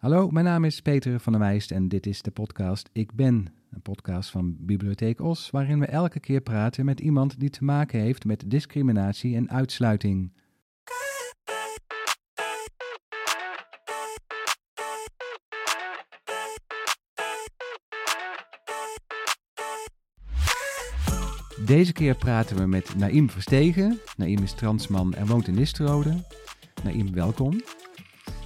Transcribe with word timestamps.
Hallo, 0.00 0.30
mijn 0.30 0.44
naam 0.44 0.64
is 0.64 0.80
Peter 0.80 1.20
van 1.20 1.32
der 1.32 1.40
Meijst 1.40 1.70
en 1.70 1.88
dit 1.88 2.06
is 2.06 2.22
de 2.22 2.30
podcast 2.30 2.88
Ik 2.92 3.14
Ben. 3.14 3.52
Een 3.70 3.82
podcast 3.82 4.30
van 4.30 4.56
Bibliotheek 4.58 5.20
Os, 5.20 5.50
waarin 5.50 5.78
we 5.78 5.86
elke 5.86 6.20
keer 6.20 6.40
praten 6.40 6.84
met 6.84 7.00
iemand 7.00 7.40
die 7.40 7.50
te 7.50 7.64
maken 7.64 8.00
heeft 8.00 8.24
met 8.24 8.50
discriminatie 8.50 9.36
en 9.36 9.50
uitsluiting. 9.50 10.32
Deze 21.66 21.92
keer 21.92 22.14
praten 22.14 22.56
we 22.56 22.66
met 22.66 22.96
Naïm 22.96 23.30
Verstegen. 23.30 24.00
Naïm 24.16 24.42
is 24.42 24.52
transman 24.52 25.14
en 25.14 25.26
woont 25.26 25.48
in 25.48 25.54
Nisterode. 25.54 26.24
Naïm, 26.84 27.12
welkom. 27.12 27.62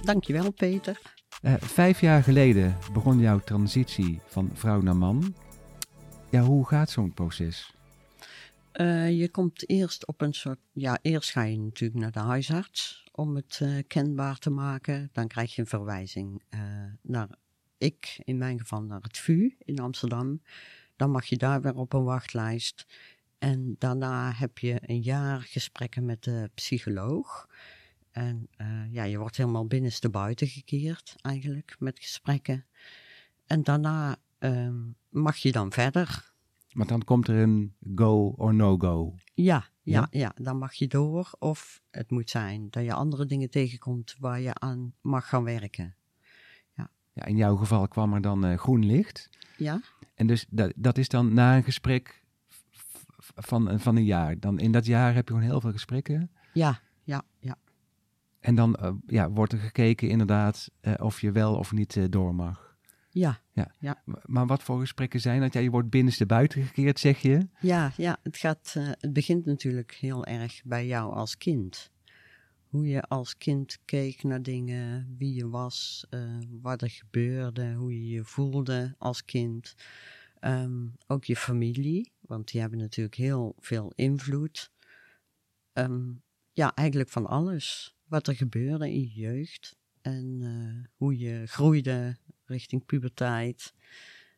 Dankjewel, 0.01 0.51
Peter. 0.51 1.14
Uh, 1.45 1.53
vijf 1.59 2.01
jaar 2.01 2.23
geleden 2.23 2.77
begon 2.93 3.19
jouw 3.19 3.39
transitie 3.39 4.19
van 4.25 4.49
vrouw 4.53 4.81
naar 4.81 4.95
man. 4.95 5.35
Ja, 6.29 6.41
hoe 6.41 6.67
gaat 6.67 6.89
zo'n 6.89 7.13
proces? 7.13 7.73
Uh, 8.73 9.19
je 9.19 9.29
komt 9.29 9.69
eerst 9.69 10.07
op 10.07 10.21
een 10.21 10.33
soort. 10.33 10.59
Ja, 10.71 10.99
eerst 11.01 11.31
ga 11.31 11.43
je 11.43 11.57
natuurlijk 11.57 11.99
naar 11.99 12.11
de 12.11 12.19
huisarts 12.19 13.07
om 13.11 13.35
het 13.35 13.59
uh, 13.63 13.83
kenbaar 13.87 14.37
te 14.37 14.49
maken. 14.49 15.09
Dan 15.13 15.27
krijg 15.27 15.55
je 15.55 15.61
een 15.61 15.67
verwijzing 15.67 16.41
naar 17.01 17.27
ik, 17.77 18.19
in 18.23 18.37
mijn 18.37 18.59
geval 18.59 18.81
naar 18.81 19.01
het 19.01 19.17
VU 19.17 19.55
in 19.59 19.79
Amsterdam. 19.79 20.41
Dan 20.95 21.11
mag 21.11 21.25
je 21.25 21.37
daar 21.37 21.61
weer 21.61 21.75
op 21.75 21.93
een 21.93 22.03
wachtlijst. 22.03 22.85
En 23.37 23.75
daarna 23.79 24.31
heb 24.31 24.57
je 24.57 24.81
een 24.85 25.01
jaar 25.01 25.41
gesprekken 25.41 26.05
met 26.05 26.23
de 26.23 26.49
psycholoog. 26.53 27.47
En 28.15 28.47
uh, 28.57 28.93
ja, 28.93 29.03
je 29.03 29.17
wordt 29.17 29.37
helemaal 29.37 29.67
binnenste 29.67 30.09
buiten 30.09 30.47
gekeerd, 30.47 31.15
eigenlijk, 31.21 31.75
met 31.79 31.99
gesprekken. 31.99 32.65
En 33.45 33.63
daarna 33.63 34.15
um, 34.39 34.95
mag 35.09 35.37
je 35.37 35.51
dan 35.51 35.71
verder. 35.71 36.33
Maar 36.71 36.87
dan 36.87 37.03
komt 37.03 37.27
er 37.27 37.35
een 37.35 37.75
go 37.95 38.33
or 38.37 38.53
no 38.53 38.77
go. 38.77 39.15
Ja, 39.33 39.69
ja, 39.81 40.07
ja, 40.11 40.19
ja, 40.19 40.31
dan 40.35 40.57
mag 40.57 40.73
je 40.73 40.87
door. 40.87 41.31
Of 41.39 41.81
het 41.91 42.11
moet 42.11 42.29
zijn 42.29 42.67
dat 42.69 42.83
je 42.83 42.93
andere 42.93 43.25
dingen 43.25 43.49
tegenkomt 43.49 44.15
waar 44.19 44.39
je 44.39 44.53
aan 44.53 44.93
mag 45.01 45.29
gaan 45.29 45.43
werken. 45.43 45.95
Ja, 46.73 46.89
ja 47.13 47.25
in 47.25 47.37
jouw 47.37 47.55
geval 47.55 47.87
kwam 47.87 48.13
er 48.13 48.21
dan 48.21 48.45
uh, 48.45 48.57
groen 48.57 48.85
licht. 48.85 49.29
Ja. 49.57 49.81
En 50.13 50.27
dus 50.27 50.45
dat, 50.49 50.73
dat 50.75 50.97
is 50.97 51.09
dan 51.09 51.33
na 51.33 51.55
een 51.55 51.63
gesprek 51.63 52.23
van, 53.17 53.79
van 53.79 53.95
een 53.95 54.05
jaar. 54.05 54.39
Dan 54.39 54.59
in 54.59 54.71
dat 54.71 54.85
jaar 54.85 55.13
heb 55.13 55.27
je 55.27 55.33
gewoon 55.33 55.49
heel 55.49 55.61
veel 55.61 55.71
gesprekken. 55.71 56.31
Ja, 56.53 56.79
ja, 57.03 57.23
ja. 57.39 57.57
En 58.45 58.55
dan 58.55 58.77
uh, 58.81 58.91
ja, 59.07 59.31
wordt 59.31 59.53
er 59.53 59.59
gekeken 59.59 60.09
inderdaad 60.09 60.71
uh, 60.81 60.93
of 60.97 61.21
je 61.21 61.31
wel 61.31 61.55
of 61.55 61.71
niet 61.71 61.95
uh, 61.95 62.05
door 62.09 62.35
mag. 62.35 62.77
Ja, 63.09 63.39
ja. 63.53 63.71
ja. 63.79 64.01
Maar 64.25 64.45
wat 64.45 64.63
voor 64.63 64.79
gesprekken 64.79 65.19
zijn 65.19 65.41
dat? 65.41 65.53
Ja, 65.53 65.59
je 65.59 65.69
wordt 65.69 65.89
binnenste 65.89 66.25
buiten 66.25 66.63
gekeerd, 66.63 66.99
zeg 66.99 67.21
je? 67.21 67.47
Ja, 67.59 67.91
ja 67.97 68.17
het, 68.23 68.37
gaat, 68.37 68.75
het 68.79 69.13
begint 69.13 69.45
natuurlijk 69.45 69.91
heel 69.91 70.25
erg 70.25 70.61
bij 70.63 70.87
jou 70.87 71.13
als 71.13 71.37
kind. 71.37 71.91
Hoe 72.67 72.87
je 72.87 73.01
als 73.01 73.37
kind 73.37 73.77
keek 73.85 74.23
naar 74.23 74.41
dingen, 74.41 75.15
wie 75.17 75.33
je 75.33 75.49
was, 75.49 76.07
wat 76.61 76.81
er 76.81 76.89
gebeurde, 76.89 77.73
hoe 77.73 77.93
je 77.93 78.07
je 78.07 78.23
voelde 78.23 78.95
als 78.97 79.25
kind. 79.25 79.75
Um, 80.41 80.95
ook 81.07 81.23
je 81.23 81.35
familie, 81.35 82.11
want 82.19 82.51
die 82.51 82.61
hebben 82.61 82.79
natuurlijk 82.79 83.15
heel 83.15 83.55
veel 83.59 83.91
invloed. 83.95 84.71
Um, 85.73 86.21
ja, 86.51 86.73
eigenlijk 86.73 87.09
van 87.09 87.27
alles 87.27 87.94
wat 88.07 88.27
er 88.27 88.35
gebeurde 88.35 88.91
in 88.91 88.99
je 88.99 89.13
jeugd 89.13 89.75
en 90.01 90.39
uh, 90.41 90.85
hoe 90.95 91.17
je 91.17 91.45
groeide 91.45 92.17
richting 92.45 92.85
puberteit 92.85 93.73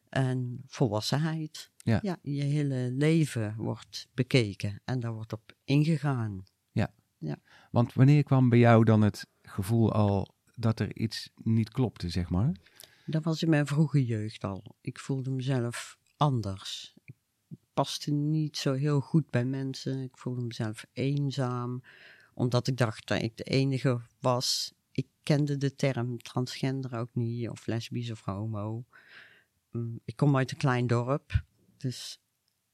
en 0.10 0.64
volwassenheid. 0.66 1.72
Ja. 1.78 2.00
ja, 2.02 2.18
je 2.22 2.44
hele 2.44 2.92
leven 2.92 3.56
wordt 3.58 4.08
bekeken 4.14 4.82
en 4.86 5.00
daar 5.00 5.14
wordt 5.14 5.34
op 5.34 5.56
ingegaan. 5.64 6.44
Ja. 6.72 6.94
ja. 7.18 7.38
Want 7.72 7.94
wanneer 7.94 8.24
kwam 8.24 8.50
bij 8.50 8.60
jou 8.60 8.84
dan 8.84 9.02
het 9.02 9.28
gevoel 9.42 9.94
al 9.94 10.36
dat 10.56 10.80
er 10.80 10.96
iets 10.96 11.30
niet 11.36 11.70
klopte, 11.70 12.10
zeg 12.10 12.30
maar? 12.30 12.52
Dat 13.06 13.24
was 13.24 13.44
in 13.44 13.50
mijn 13.50 13.68
vroege 13.68 14.06
jeugd 14.06 14.44
al. 14.44 14.76
Ik 14.82 15.00
voelde 15.00 15.32
mezelf 15.32 15.98
anders. 16.18 16.96
Ik 17.06 17.16
paste 17.74 18.12
niet 18.12 18.58
zo 18.58 18.74
heel 18.74 19.00
goed 19.00 19.30
bij 19.30 19.46
mensen. 19.46 20.02
Ik 20.02 20.18
voelde 20.18 20.42
mezelf 20.42 20.86
eenzaam 20.94 21.82
omdat 22.38 22.68
ik 22.68 22.78
dacht 22.78 23.08
dat 23.08 23.22
ik 23.22 23.38
de 23.38 23.44
enige 23.44 24.02
was. 24.20 24.74
Ik 24.92 25.08
kende 25.24 25.58
de 25.58 25.76
term 25.76 26.18
transgender 26.18 27.00
ook 27.00 27.10
niet, 27.14 27.50
of 27.50 27.66
lesbisch 27.66 28.12
of 28.12 28.22
homo. 28.22 28.86
Mm, 29.72 30.00
ik 30.06 30.16
kom 30.16 30.38
uit 30.38 30.52
een 30.52 30.58
klein 30.58 30.88
dorp, 30.88 31.44
dus 31.78 32.20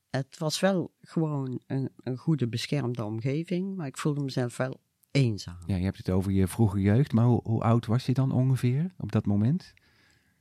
het 0.10 0.38
was 0.38 0.60
wel 0.60 0.94
gewoon 1.02 1.62
een, 1.68 1.92
een 2.04 2.18
goede 2.18 2.48
beschermde 2.48 3.04
omgeving, 3.04 3.76
maar 3.76 3.88
ik 3.88 3.98
voelde 3.98 4.24
mezelf 4.24 4.58
wel 4.58 4.82
eenzaam. 5.12 5.58
Ja, 5.66 5.76
je 5.76 5.84
hebt 5.84 5.98
het 5.98 6.10
over 6.10 6.32
je 6.32 6.48
vroege 6.48 6.82
jeugd, 6.82 7.14
maar 7.14 7.26
hoe, 7.26 7.42
hoe 7.44 7.62
oud 7.62 7.86
was 7.86 8.06
je 8.06 8.14
dan 8.14 8.32
ongeveer 8.32 8.94
op 8.98 9.12
dat 9.12 9.26
moment? 9.26 9.74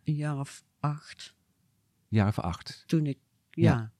Een 0.04 0.14
jaar 0.14 0.38
of 0.38 0.64
acht. 0.80 1.34
Jaar 2.08 2.28
of 2.28 2.38
acht? 2.38 2.84
Toen 2.86 3.06
ik, 3.06 3.18
ja. 3.50 3.72
ja. 3.72 3.92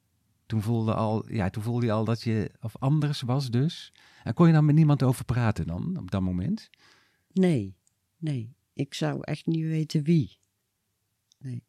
Toen 0.53 0.63
voelde, 0.63 0.95
al, 0.95 1.33
ja, 1.33 1.51
toen 1.51 1.63
voelde 1.63 1.87
je 1.87 1.93
al 1.93 2.05
dat 2.05 2.23
je 2.23 2.51
of 2.61 2.77
anders 2.79 3.21
was 3.21 3.51
dus. 3.51 3.93
En 4.23 4.35
kon 4.35 4.47
je 4.47 4.53
dan 4.53 4.65
met 4.65 4.75
niemand 4.75 5.03
over 5.03 5.25
praten 5.25 5.67
dan, 5.67 5.97
op 5.99 6.11
dat 6.11 6.23
moment? 6.23 6.71
Nee, 7.33 7.77
nee. 8.17 8.55
Ik 8.73 8.95
zou 8.95 9.21
echt 9.21 9.47
niet 9.47 9.65
weten 9.65 10.03
wie. 10.03 10.39
Nee. 11.39 11.63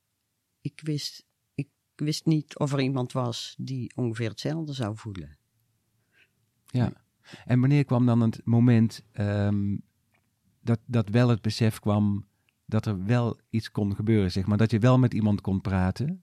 Ik 0.61 0.79
wist, 0.83 1.25
ik 1.55 1.67
wist 1.95 2.25
niet 2.25 2.59
of 2.59 2.73
er 2.73 2.81
iemand 2.81 3.11
was 3.11 3.55
die 3.57 3.91
ongeveer 3.95 4.29
hetzelfde 4.29 4.73
zou 4.73 4.97
voelen. 4.97 5.37
Ja. 6.65 6.83
Nee. 6.83 6.93
En 7.45 7.59
wanneer 7.59 7.85
kwam 7.85 8.05
dan 8.05 8.21
het 8.21 8.41
moment 8.45 9.03
um, 9.13 9.81
dat, 10.61 10.79
dat 10.85 11.09
wel 11.09 11.29
het 11.29 11.41
besef 11.41 11.79
kwam 11.79 12.27
dat 12.65 12.85
er 12.85 13.05
wel 13.05 13.39
iets 13.49 13.71
kon 13.71 13.95
gebeuren, 13.95 14.31
zeg 14.31 14.45
maar? 14.45 14.57
Dat 14.57 14.71
je 14.71 14.79
wel 14.79 14.99
met 14.99 15.13
iemand 15.13 15.41
kon 15.41 15.61
praten? 15.61 16.22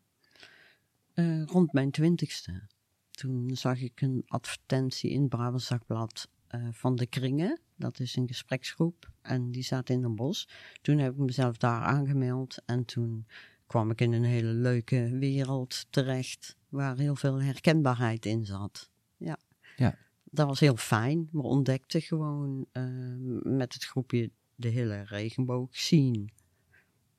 Uh, 1.15 1.45
rond 1.45 1.73
mijn 1.73 1.91
twintigste. 1.91 2.63
Toen 3.11 3.57
zag 3.57 3.81
ik 3.81 4.01
een 4.01 4.23
advertentie 4.27 5.11
in 5.11 5.21
het 5.21 5.29
Brabants 5.29 5.69
Dagblad 5.69 6.29
uh, 6.55 6.69
van 6.71 6.97
de 6.97 7.07
Kringen. 7.07 7.61
Dat 7.77 8.01
is 8.01 8.17
een 8.17 8.27
gespreksgroep 8.27 9.11
en 9.23 9.51
die 9.51 9.63
staat 9.63 9.89
in 9.89 10.05
een 10.05 10.17
bos. 10.17 10.49
Toen 10.83 10.99
heb 10.99 11.13
ik 11.13 11.19
mezelf 11.19 11.57
daar 11.57 11.83
aangemeld 11.83 12.63
en 12.67 12.85
toen 12.85 13.27
kwam 13.67 13.91
ik 13.91 14.01
in 14.01 14.13
een 14.13 14.25
hele 14.25 14.53
leuke 14.53 15.17
wereld 15.19 15.87
terecht 15.91 16.57
waar 16.69 16.97
heel 16.97 17.17
veel 17.17 17.43
herkenbaarheid 17.43 18.27
in 18.27 18.45
zat. 18.45 18.91
Ja. 19.17 19.39
ja. 19.77 19.97
Dat 20.25 20.47
was 20.47 20.61
heel 20.61 20.77
fijn. 20.77 21.29
We 21.33 21.43
ontdekten 21.43 22.01
gewoon 22.03 22.67
uh, 22.73 23.43
met 23.43 23.75
het 23.75 23.85
groepje 23.85 24.31
de 24.55 24.69
hele 24.69 25.03
regenboog 25.03 25.77
zien. 25.77 26.31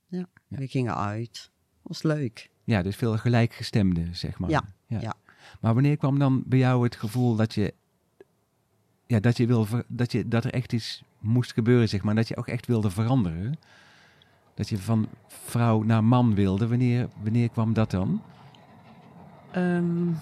Ja, 0.06 0.28
ja. 0.48 0.58
we 0.58 0.68
gingen 0.68 0.96
uit. 0.96 1.50
was 1.82 2.02
leuk. 2.02 2.50
Ja, 2.64 2.82
dus 2.82 2.96
veel 2.96 3.16
gelijkgestemden, 3.16 4.16
zeg 4.16 4.38
maar. 4.38 4.50
Ja, 4.50 4.64
ja. 4.86 5.00
ja. 5.00 5.14
Maar 5.60 5.74
wanneer 5.74 5.96
kwam 5.96 6.18
dan 6.18 6.42
bij 6.46 6.58
jou 6.58 6.84
het 6.84 6.96
gevoel 6.96 7.36
dat 7.36 7.54
je, 7.54 7.74
ja, 9.06 9.20
dat 9.20 9.36
je 9.36 9.46
wil, 9.46 9.66
dat 9.88 10.12
je, 10.12 10.28
dat 10.28 10.44
er 10.44 10.52
echt 10.52 10.72
iets 10.72 11.02
moest 11.18 11.52
gebeuren, 11.52 11.88
zeg 11.88 12.02
maar, 12.02 12.14
dat 12.14 12.28
je 12.28 12.36
ook 12.36 12.48
echt 12.48 12.66
wilde 12.66 12.90
veranderen? 12.90 13.58
Dat 14.54 14.68
je 14.68 14.78
van 14.78 15.08
vrouw 15.26 15.82
naar 15.82 16.04
man 16.04 16.34
wilde. 16.34 16.68
Wanneer, 16.68 17.08
wanneer 17.22 17.48
kwam 17.48 17.72
dat 17.72 17.90
dan? 17.90 18.22
Um, 19.56 20.16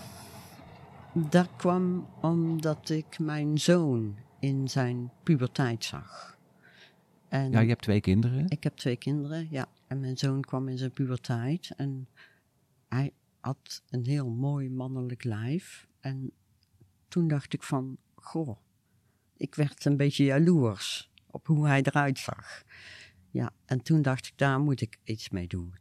dat 1.12 1.48
kwam 1.56 2.06
omdat 2.20 2.88
ik 2.88 3.18
mijn 3.18 3.58
zoon 3.58 4.16
in 4.38 4.68
zijn 4.68 5.10
puberteit 5.22 5.84
zag. 5.84 6.38
En 7.28 7.50
ja, 7.50 7.60
je 7.60 7.68
hebt 7.68 7.82
twee 7.82 8.00
kinderen. 8.00 8.48
Ik 8.48 8.62
heb 8.62 8.76
twee 8.76 8.96
kinderen, 8.96 9.46
ja. 9.50 9.66
En 9.86 10.00
mijn 10.00 10.18
zoon 10.18 10.40
kwam 10.40 10.68
in 10.68 10.78
zijn 10.78 10.90
puberteit 10.90 11.72
en 11.76 12.08
hij 12.90 13.12
had 13.40 13.82
een 13.88 14.06
heel 14.06 14.30
mooi 14.30 14.70
mannelijk 14.70 15.24
lijf. 15.24 15.88
En 16.00 16.32
toen 17.08 17.28
dacht 17.28 17.52
ik 17.52 17.62
van, 17.62 17.98
goh, 18.14 18.58
ik 19.36 19.54
werd 19.54 19.84
een 19.84 19.96
beetje 19.96 20.24
jaloers 20.24 21.10
op 21.26 21.46
hoe 21.46 21.66
hij 21.66 21.82
eruit 21.82 22.18
zag. 22.18 22.62
Ja, 23.30 23.52
en 23.64 23.82
toen 23.82 24.02
dacht 24.02 24.26
ik, 24.26 24.38
daar 24.38 24.60
moet 24.60 24.80
ik 24.80 24.98
iets 25.04 25.28
mee 25.28 25.46
doen. 25.46 25.74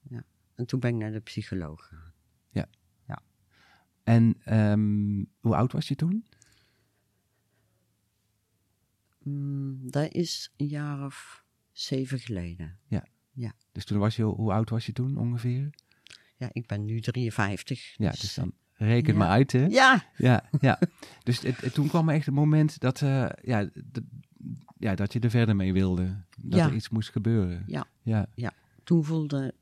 Ja. 0.00 0.24
En 0.54 0.66
toen 0.66 0.80
ben 0.80 0.90
ik 0.90 0.96
naar 0.96 1.12
de 1.12 1.20
psycholoog 1.20 1.86
gegaan. 1.86 2.12
Ja. 2.50 2.68
Ja. 3.06 3.22
En 4.02 4.54
um, 4.70 5.30
hoe 5.40 5.56
oud 5.56 5.72
was 5.72 5.88
je 5.88 5.94
toen? 5.94 6.26
Mm, 9.18 9.90
dat 9.90 10.12
is 10.12 10.52
een 10.56 10.66
jaar 10.66 11.04
of 11.04 11.44
zeven 11.72 12.18
geleden. 12.18 12.78
Ja. 12.86 13.06
Ja. 13.30 13.52
Dus 13.72 13.84
toen 13.84 13.98
was 13.98 14.16
je, 14.16 14.22
hoe 14.22 14.52
oud 14.52 14.70
was 14.70 14.86
je 14.86 14.92
toen 14.92 15.16
ongeveer? 15.16 15.70
Ja, 16.42 16.48
ik 16.52 16.66
ben 16.66 16.84
nu 16.84 17.00
53. 17.00 17.94
Ja, 17.96 18.10
dus, 18.10 18.20
dus 18.20 18.34
dan 18.34 18.52
reken 18.72 19.12
ja. 19.12 19.18
maar 19.18 19.28
uit, 19.28 19.52
hè? 19.52 19.66
Ja. 19.66 20.04
Ja, 20.16 20.48
ja. 20.60 20.78
dus 21.24 21.40
het, 21.40 21.60
het, 21.60 21.74
toen 21.74 21.88
kwam 21.88 22.08
echt 22.08 22.26
het 22.26 22.34
moment 22.34 22.80
dat, 22.80 23.00
uh, 23.00 23.28
ja, 23.42 23.68
ja, 24.78 24.94
dat 24.94 25.12
je 25.12 25.20
er 25.20 25.30
verder 25.30 25.56
mee 25.56 25.72
wilde. 25.72 26.24
Dat 26.40 26.58
Ja. 26.58 26.66
er 26.66 26.74
iets 26.74 26.88
moest 26.88 27.10
gebeuren. 27.10 27.64
Ja. 27.66 27.86
Ja. 28.34 28.52
Toen 28.84 29.04
voelde, 29.04 29.54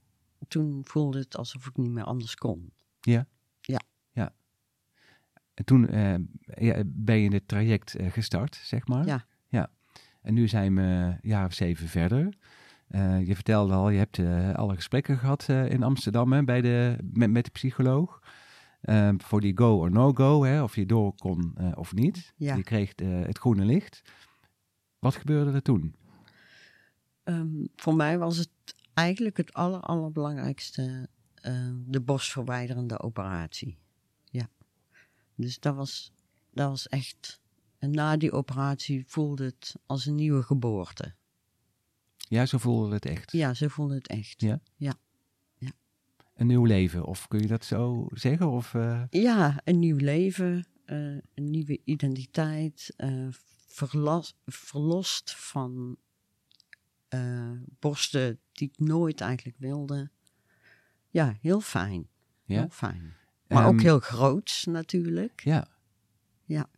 toen 0.48 0.80
voelde 0.84 1.18
het 1.18 1.36
alsof 1.36 1.66
ik 1.66 1.76
niet 1.76 1.90
meer 1.90 2.04
anders 2.04 2.34
kon. 2.34 2.72
En 5.60 5.66
toen 5.66 5.88
eh, 5.88 6.14
ja, 6.44 6.82
ben 6.86 7.16
je 7.16 7.24
in 7.24 7.32
het 7.32 7.48
traject 7.48 7.94
eh, 7.94 8.10
gestart, 8.10 8.60
zeg 8.62 8.86
maar. 8.86 9.06
Ja. 9.06 9.24
ja. 9.48 9.70
En 10.22 10.34
nu 10.34 10.48
zijn 10.48 10.74
we 10.74 10.82
een 10.82 11.18
jaar 11.22 11.46
of 11.46 11.52
zeven 11.52 11.88
verder. 11.88 12.34
Eh, 12.90 13.26
je 13.26 13.34
vertelde 13.34 13.72
al, 13.74 13.90
je 13.90 13.98
hebt 13.98 14.18
eh, 14.18 14.54
alle 14.54 14.74
gesprekken 14.74 15.18
gehad 15.18 15.48
eh, 15.48 15.70
in 15.70 15.82
Amsterdam 15.82 16.32
hè, 16.32 16.44
bij 16.44 16.60
de, 16.60 16.96
met, 17.12 17.30
met 17.30 17.44
de 17.44 17.50
psycholoog. 17.50 18.22
Eh, 18.80 19.10
voor 19.16 19.40
die 19.40 19.58
go 19.58 19.78
or 19.78 19.90
no 19.90 20.12
go, 20.12 20.44
hè, 20.44 20.62
of 20.62 20.74
je 20.74 20.86
door 20.86 21.14
kon 21.14 21.54
of 21.74 21.94
niet. 21.94 22.32
Ja. 22.36 22.54
Je 22.54 22.62
kreeg 22.62 22.92
het 23.02 23.38
groene 23.38 23.64
licht. 23.64 24.02
Wat 24.98 25.16
gebeurde 25.16 25.52
er 25.52 25.62
toen? 25.62 25.94
Ehm, 27.22 27.66
voor 27.76 27.94
mij 27.94 28.18
was 28.18 28.36
het 28.36 28.50
eigenlijk 28.94 29.36
het 29.36 29.52
aller, 29.52 29.80
allerbelangrijkste 29.80 31.08
eh, 31.34 31.68
de 31.86 32.00
borstverwijderende 32.00 33.00
operatie. 33.00 33.78
Ja. 34.24 34.48
Dus 35.34 35.60
dat 35.60 35.74
was, 35.74 36.12
dat 36.50 36.68
was 36.68 36.88
echt. 36.88 37.40
En 37.78 37.90
na 37.90 38.16
die 38.16 38.32
operatie 38.32 39.04
voelde 39.06 39.44
het 39.44 39.74
als 39.86 40.06
een 40.06 40.14
nieuwe 40.14 40.42
geboorte. 40.42 41.14
Ja, 42.30 42.46
zo 42.46 42.58
voelde 42.58 42.94
het 42.94 43.04
echt. 43.06 43.32
Ja, 43.32 43.54
ze 43.54 43.70
voelde 43.70 43.94
het 43.94 44.06
echt. 44.06 44.40
Ja. 44.40 44.60
Ja. 44.76 44.94
Een 46.34 46.46
nieuw 46.46 46.64
leven, 46.64 47.04
of 47.04 47.28
kun 47.28 47.40
je 47.40 47.46
dat 47.46 47.64
zo 47.64 48.06
zeggen? 48.12 48.50
Of, 48.50 48.74
eh, 48.74 49.02
Ja, 49.10 49.60
een 49.64 49.78
nieuw 49.78 49.96
leven, 49.96 50.66
eh, 50.84 50.96
een 51.34 51.50
nieuwe 51.50 51.80
identiteit, 51.84 52.92
eh, 52.96 53.26
verlas- 53.66 54.36
verlost 54.46 55.34
van 55.36 55.96
borsten 57.78 58.40
die 58.52 58.68
ik 58.68 58.78
nooit 58.78 59.20
eigenlijk 59.20 59.58
wilde. 59.58 60.10
Ja, 61.08 61.36
heel 61.40 61.60
fijn. 61.60 62.08
ja? 62.44 62.58
Heel 62.58 62.68
fijn. 62.70 63.14
Maar 63.48 63.66
ook 63.66 63.72
Ehm, 63.72 63.80
heel 63.82 63.98
groots 63.98 64.64
natuurlijk. 64.64 65.40
Ja. 65.44 65.66
Ja. 66.44 66.68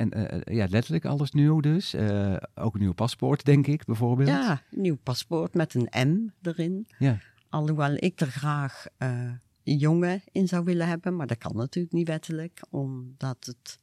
En 0.00 0.10
eh, 0.10 0.56
ja, 0.56 0.66
letterlijk 0.70 1.04
alles 1.04 1.30
nieuw 1.30 1.60
dus. 1.60 1.94
Eh, 1.94 2.36
ook 2.54 2.74
een 2.74 2.80
nieuw 2.80 2.92
paspoort, 2.92 3.44
denk 3.44 3.66
ik, 3.66 3.84
bijvoorbeeld. 3.84 4.28
Ja, 4.28 4.62
een 4.70 4.80
nieuw 4.80 4.98
paspoort 5.02 5.54
met 5.54 5.74
een 5.74 6.08
M 6.08 6.46
erin. 6.46 6.88
Ja. 6.98 7.18
Alhoewel 7.48 7.94
ik 7.94 8.20
er 8.20 8.26
graag 8.26 8.86
eh, 8.96 9.32
een 9.64 9.76
jongen 9.76 10.22
in 10.32 10.48
zou 10.48 10.64
willen 10.64 10.86
hebben, 10.86 11.16
maar 11.16 11.26
dat 11.26 11.38
kan 11.38 11.56
natuurlijk 11.56 11.94
niet 11.94 12.08
wettelijk, 12.08 12.62
omdat 12.70 13.44
het, 13.44 13.78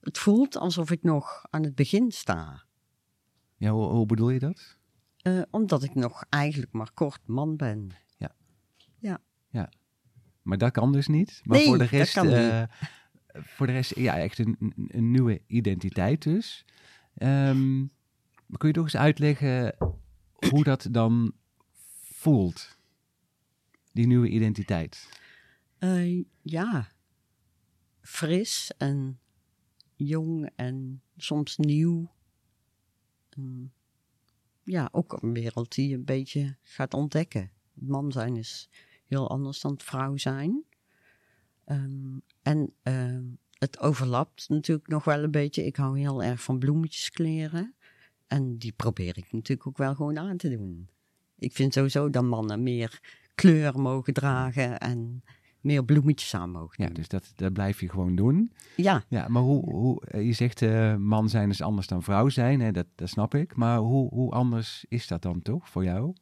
het 0.00 0.18
voelt 0.18 0.56
alsof 0.56 0.90
ik 0.90 1.02
nog 1.02 1.46
aan 1.50 1.62
het 1.62 1.74
begin 1.74 2.12
sta. 2.12 2.62
Ja, 3.56 3.70
hoe, 3.70 3.86
hoe 3.86 4.06
bedoel 4.06 4.30
je 4.30 4.38
dat? 4.38 4.76
Eh, 5.22 5.42
omdat 5.50 5.82
ik 5.82 5.94
nog 5.94 6.24
eigenlijk 6.28 6.72
maar 6.72 6.90
kort 6.94 7.20
man 7.26 7.56
ben. 7.56 7.90
Maar 10.42 10.58
dat 10.58 10.70
kan 10.70 10.92
dus 10.92 11.06
niet. 11.06 11.40
Maar 11.44 11.56
Nee, 11.56 11.66
voor 11.66 11.78
de 11.78 11.84
dat 11.84 11.92
rest, 11.92 12.16
eh, 12.16 12.62
voor 13.32 13.66
de 13.66 13.72
rest, 13.72 13.96
ja, 13.96 14.18
echt 14.18 14.38
een, 14.38 14.72
nieuwe 14.88 15.40
identiteit 15.46 16.22
dus. 16.22 16.64
Ehm, 17.14 17.86
kun 18.56 18.68
je 18.68 18.72
toch 18.74 18.84
eens 18.84 18.96
uitleggen 18.96 19.76
hoe 20.48 20.64
dat 20.64 20.88
dan 20.90 21.32
voelt? 22.02 22.78
Die 23.92 24.06
nieuwe 24.06 24.28
identiteit. 24.28 25.08
Eh, 25.78 26.24
ja, 26.42 26.88
fris 28.00 28.72
en 28.78 29.18
jong 29.94 30.50
en 30.56 31.02
soms 31.16 31.56
nieuw. 31.56 32.10
Mm, 33.36 33.72
ja, 34.64 34.88
ook 34.92 35.22
een 35.22 35.32
wereld 35.32 35.74
die 35.74 35.88
je 35.88 35.94
een 35.94 36.04
beetje 36.04 36.56
gaat 36.62 36.94
ontdekken. 36.94 37.50
Man 37.72 38.12
zijn 38.12 38.36
is 38.36 38.68
heel 39.06 39.30
anders 39.30 39.60
dan 39.60 39.78
vrouw 39.78 40.16
zijn. 40.16 40.64
Ehm, 41.64 42.18
en 42.42 42.72
ehm, 42.82 43.22
het 43.58 43.80
overlapt 43.80 44.48
natuurlijk 44.48 44.88
nog 44.88 45.04
wel 45.04 45.22
een 45.22 45.30
beetje. 45.30 45.66
Ik 45.66 45.76
hou 45.76 45.98
heel 45.98 46.22
erg 46.22 46.42
van 46.42 46.58
bloemetjeskleren. 46.58 47.74
En 48.26 48.58
die 48.58 48.72
probeer 48.72 49.16
ik 49.18 49.32
natuurlijk 49.32 49.68
ook 49.68 49.78
wel 49.78 49.94
gewoon 49.94 50.18
aan 50.18 50.36
te 50.36 50.50
doen. 50.50 50.88
Ik 51.38 51.52
vind 51.52 51.72
sowieso 51.72 52.10
dat 52.10 52.24
mannen 52.24 52.62
meer 52.62 53.00
kleur 53.34 53.80
mogen 53.80 54.12
dragen 54.12 54.78
en 54.78 55.22
meer 55.60 55.84
bloemetjes 55.84 56.34
aan 56.34 56.50
mogen 56.50 56.84
Ja, 56.84 56.90
dus 56.90 57.08
dat, 57.08 57.32
dat 57.34 57.52
blijf 57.52 57.80
je 57.80 57.88
gewoon 57.88 58.16
doen. 58.16 58.52
Ja, 58.76 59.04
Ja, 59.08 59.28
maar 59.28 59.42
hoe, 59.42 59.70
hoe 59.70 60.04
eh, 60.06 60.26
je 60.26 60.32
zegt 60.32 60.62
eh, 60.62 60.96
man 60.96 61.28
zijn 61.28 61.50
is 61.50 61.62
anders 61.62 61.86
dan 61.86 62.02
vrouw 62.02 62.28
zijn, 62.28 62.60
hè, 62.60 62.72
dat, 62.72 62.86
dat 62.94 63.08
snap 63.08 63.34
ik. 63.34 63.56
Maar 63.56 63.78
hoe, 63.78 64.08
hoe 64.08 64.32
anders 64.32 64.84
is 64.88 65.06
dat 65.06 65.22
dan 65.22 65.42
toch 65.42 65.68
voor 65.68 65.84
jou? 65.84 66.14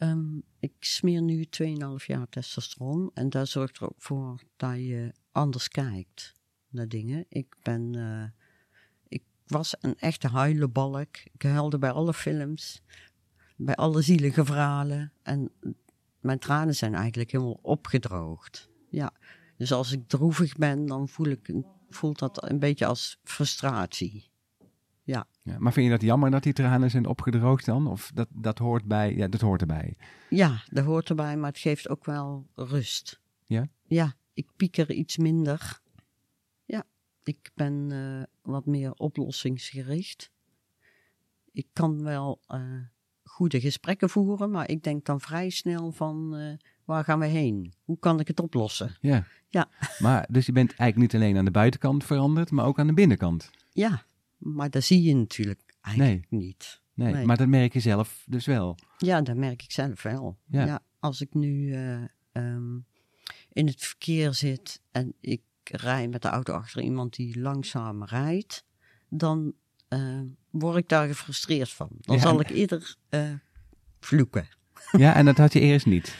Ehm, 0.00 0.38
ik 0.58 0.72
smeer 0.78 1.22
nu 1.22 1.44
2,5 1.44 2.06
jaar 2.06 2.28
testosteron. 2.28 3.10
En 3.14 3.30
dat 3.30 3.48
zorgt 3.48 3.76
er 3.76 3.84
ook 3.84 4.02
voor 4.02 4.42
dat 4.56 4.74
je 4.74 5.12
anders 5.32 5.68
kijkt 5.68 6.34
naar 6.68 6.88
dingen. 6.88 7.26
Ik 7.28 7.56
ben... 7.62 7.94
eh, 7.94 8.24
ik 9.08 9.22
was 9.46 9.76
een 9.80 9.98
echte 9.98 10.28
huilenbalk. 10.28 11.16
Ik 11.32 11.42
huilde 11.42 11.78
bij 11.78 11.90
alle 11.90 12.14
films. 12.14 12.82
Bij 13.56 13.74
alle 13.74 14.02
zielige 14.02 14.44
verhalen. 14.44 15.12
En 15.22 15.52
mijn 16.20 16.38
tranen 16.38 16.74
zijn 16.74 16.94
eigenlijk 16.94 17.30
helemaal 17.30 17.58
opgedroogd. 17.62 18.68
Ja. 18.90 19.12
Dus 19.56 19.72
als 19.72 19.92
ik 19.92 20.08
droevig 20.08 20.56
ben, 20.56 20.86
dan 20.86 21.08
voel 21.08 21.26
ik, 21.26 21.52
voelt 21.90 22.18
dat 22.18 22.50
een 22.50 22.58
beetje 22.58 22.86
als 22.86 23.18
frustratie. 23.22 24.29
Ja, 25.50 25.58
maar 25.58 25.72
vind 25.72 25.86
je 25.86 25.92
dat 25.92 26.02
jammer 26.02 26.30
dat 26.30 26.42
die 26.42 26.52
tranen 26.52 26.90
zijn 26.90 27.06
opgedroogd 27.06 27.64
dan? 27.64 27.86
Of 27.86 28.10
dat, 28.14 28.28
dat 28.34 28.58
hoort 28.58 28.84
bij, 28.84 29.14
ja, 29.14 29.28
dat 29.28 29.40
hoort 29.40 29.60
erbij. 29.60 29.96
Ja, 30.28 30.62
dat 30.66 30.84
hoort 30.84 31.08
erbij, 31.08 31.36
maar 31.36 31.50
het 31.50 31.58
geeft 31.58 31.88
ook 31.88 32.04
wel 32.04 32.46
rust. 32.54 33.20
Ja? 33.44 33.68
Ja, 33.86 34.14
ik 34.34 34.48
pieker 34.56 34.92
iets 34.92 35.16
minder. 35.16 35.80
Ja, 36.64 36.84
ik 37.22 37.50
ben 37.54 37.86
eh, 37.90 38.22
wat 38.52 38.66
meer 38.66 38.92
oplossingsgericht. 38.92 40.30
Ik 41.52 41.66
kan 41.72 42.02
wel 42.02 42.40
eh, 42.46 42.60
goede 43.22 43.60
gesprekken 43.60 44.10
voeren, 44.10 44.50
maar 44.50 44.68
ik 44.68 44.82
denk 44.82 45.04
dan 45.04 45.20
vrij 45.20 45.50
snel 45.50 45.92
van 45.92 46.36
eh, 46.36 46.68
waar 46.84 47.04
gaan 47.04 47.18
we 47.18 47.26
heen? 47.26 47.72
Hoe 47.84 47.98
kan 47.98 48.20
ik 48.20 48.28
het 48.28 48.40
oplossen? 48.40 48.96
Ja. 49.00 49.26
Ja. 49.48 49.68
Maar 49.98 50.26
dus 50.30 50.46
je 50.46 50.52
bent 50.52 50.74
eigenlijk 50.76 51.12
niet 51.12 51.22
alleen 51.22 51.36
aan 51.36 51.44
de 51.44 51.50
buitenkant 51.50 52.04
veranderd, 52.04 52.50
maar 52.50 52.66
ook 52.66 52.78
aan 52.78 52.86
de 52.86 52.92
binnenkant. 52.92 53.50
Ja, 53.72 54.02
maar 54.40 54.70
dat 54.70 54.82
zie 54.82 55.02
je 55.02 55.14
natuurlijk 55.14 55.60
eigenlijk 55.80 56.26
niet. 56.30 56.80
Nee, 56.94 57.12
Nee. 57.12 57.26
maar 57.26 57.36
dat 57.36 57.48
merk 57.48 57.72
je 57.72 57.80
zelf 57.80 58.24
dus 58.26 58.46
wel. 58.46 58.78
Ja, 58.98 59.20
dat 59.22 59.36
merk 59.36 59.62
ik 59.62 59.70
zelf 59.72 60.02
wel. 60.02 60.38
Ja. 60.46 60.64
Ja. 60.66 60.82
als 60.98 61.20
ik 61.20 61.34
nu 61.34 61.72
eh, 61.72 62.02
ehm, 62.32 62.76
in 63.52 63.66
het 63.66 63.84
verkeer 63.84 64.34
zit 64.34 64.80
en 64.90 65.14
ik 65.20 65.42
rij 65.64 66.08
met 66.08 66.22
de 66.22 66.28
auto 66.28 66.52
achter 66.54 66.82
iemand 66.82 67.16
die 67.16 67.40
langzaam 67.40 68.04
rijdt, 68.04 68.64
dan 69.08 69.52
eh, 69.88 70.20
word 70.50 70.76
ik 70.76 70.88
daar 70.88 71.06
gefrustreerd 71.08 71.70
van. 71.70 71.88
Dan 72.00 72.16
Ja, 72.16 72.22
zal 72.22 72.40
ik 72.40 72.50
eerder 72.50 72.96
eh, 73.08 73.30
vloeken. 74.00 74.48
Ja, 74.92 75.14
en 75.14 75.24
dat 75.24 75.36
had 75.36 75.52
je 75.52 75.60
eerst 75.60 75.86
niet. 75.86 76.16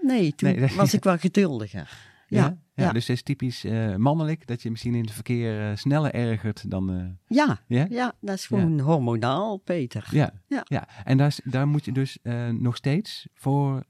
Nee, 0.00 0.34
toen 0.34 0.54
Nee, 0.54 0.74
was 0.76 0.94
ik 0.94 1.04
wel 1.04 1.18
geduldiger. 1.18 1.98
Ja, 2.28 2.38
ja. 2.38 2.62
Ja. 2.80 2.92
Dus 2.92 3.06
het 3.06 3.16
is 3.16 3.22
typisch 3.22 3.64
eh, 3.64 3.96
mannelijk 3.96 4.46
dat 4.46 4.62
je 4.62 4.70
misschien 4.70 4.94
in 4.94 5.04
het 5.04 5.12
verkeer 5.12 5.70
eh, 5.70 5.76
sneller 5.76 6.14
ergert 6.14 6.70
dan... 6.70 6.90
eh, 6.92 7.36
Ja, 7.36 7.60
ja? 7.66 7.86
ja, 7.90 8.12
dat 8.20 8.34
is 8.34 8.46
gewoon 8.46 8.80
hormonaal, 8.80 9.56
Peter. 9.56 10.08
Ja. 10.10 10.32
Ja. 10.46 10.64
ja. 10.68 10.88
En 11.04 11.16
daar, 11.18 11.36
daar 11.44 11.68
moet 11.68 11.84
je 11.84 11.92
dus 11.92 12.18
nog 12.50 12.76
steeds 12.76 13.26
voor 13.34 13.84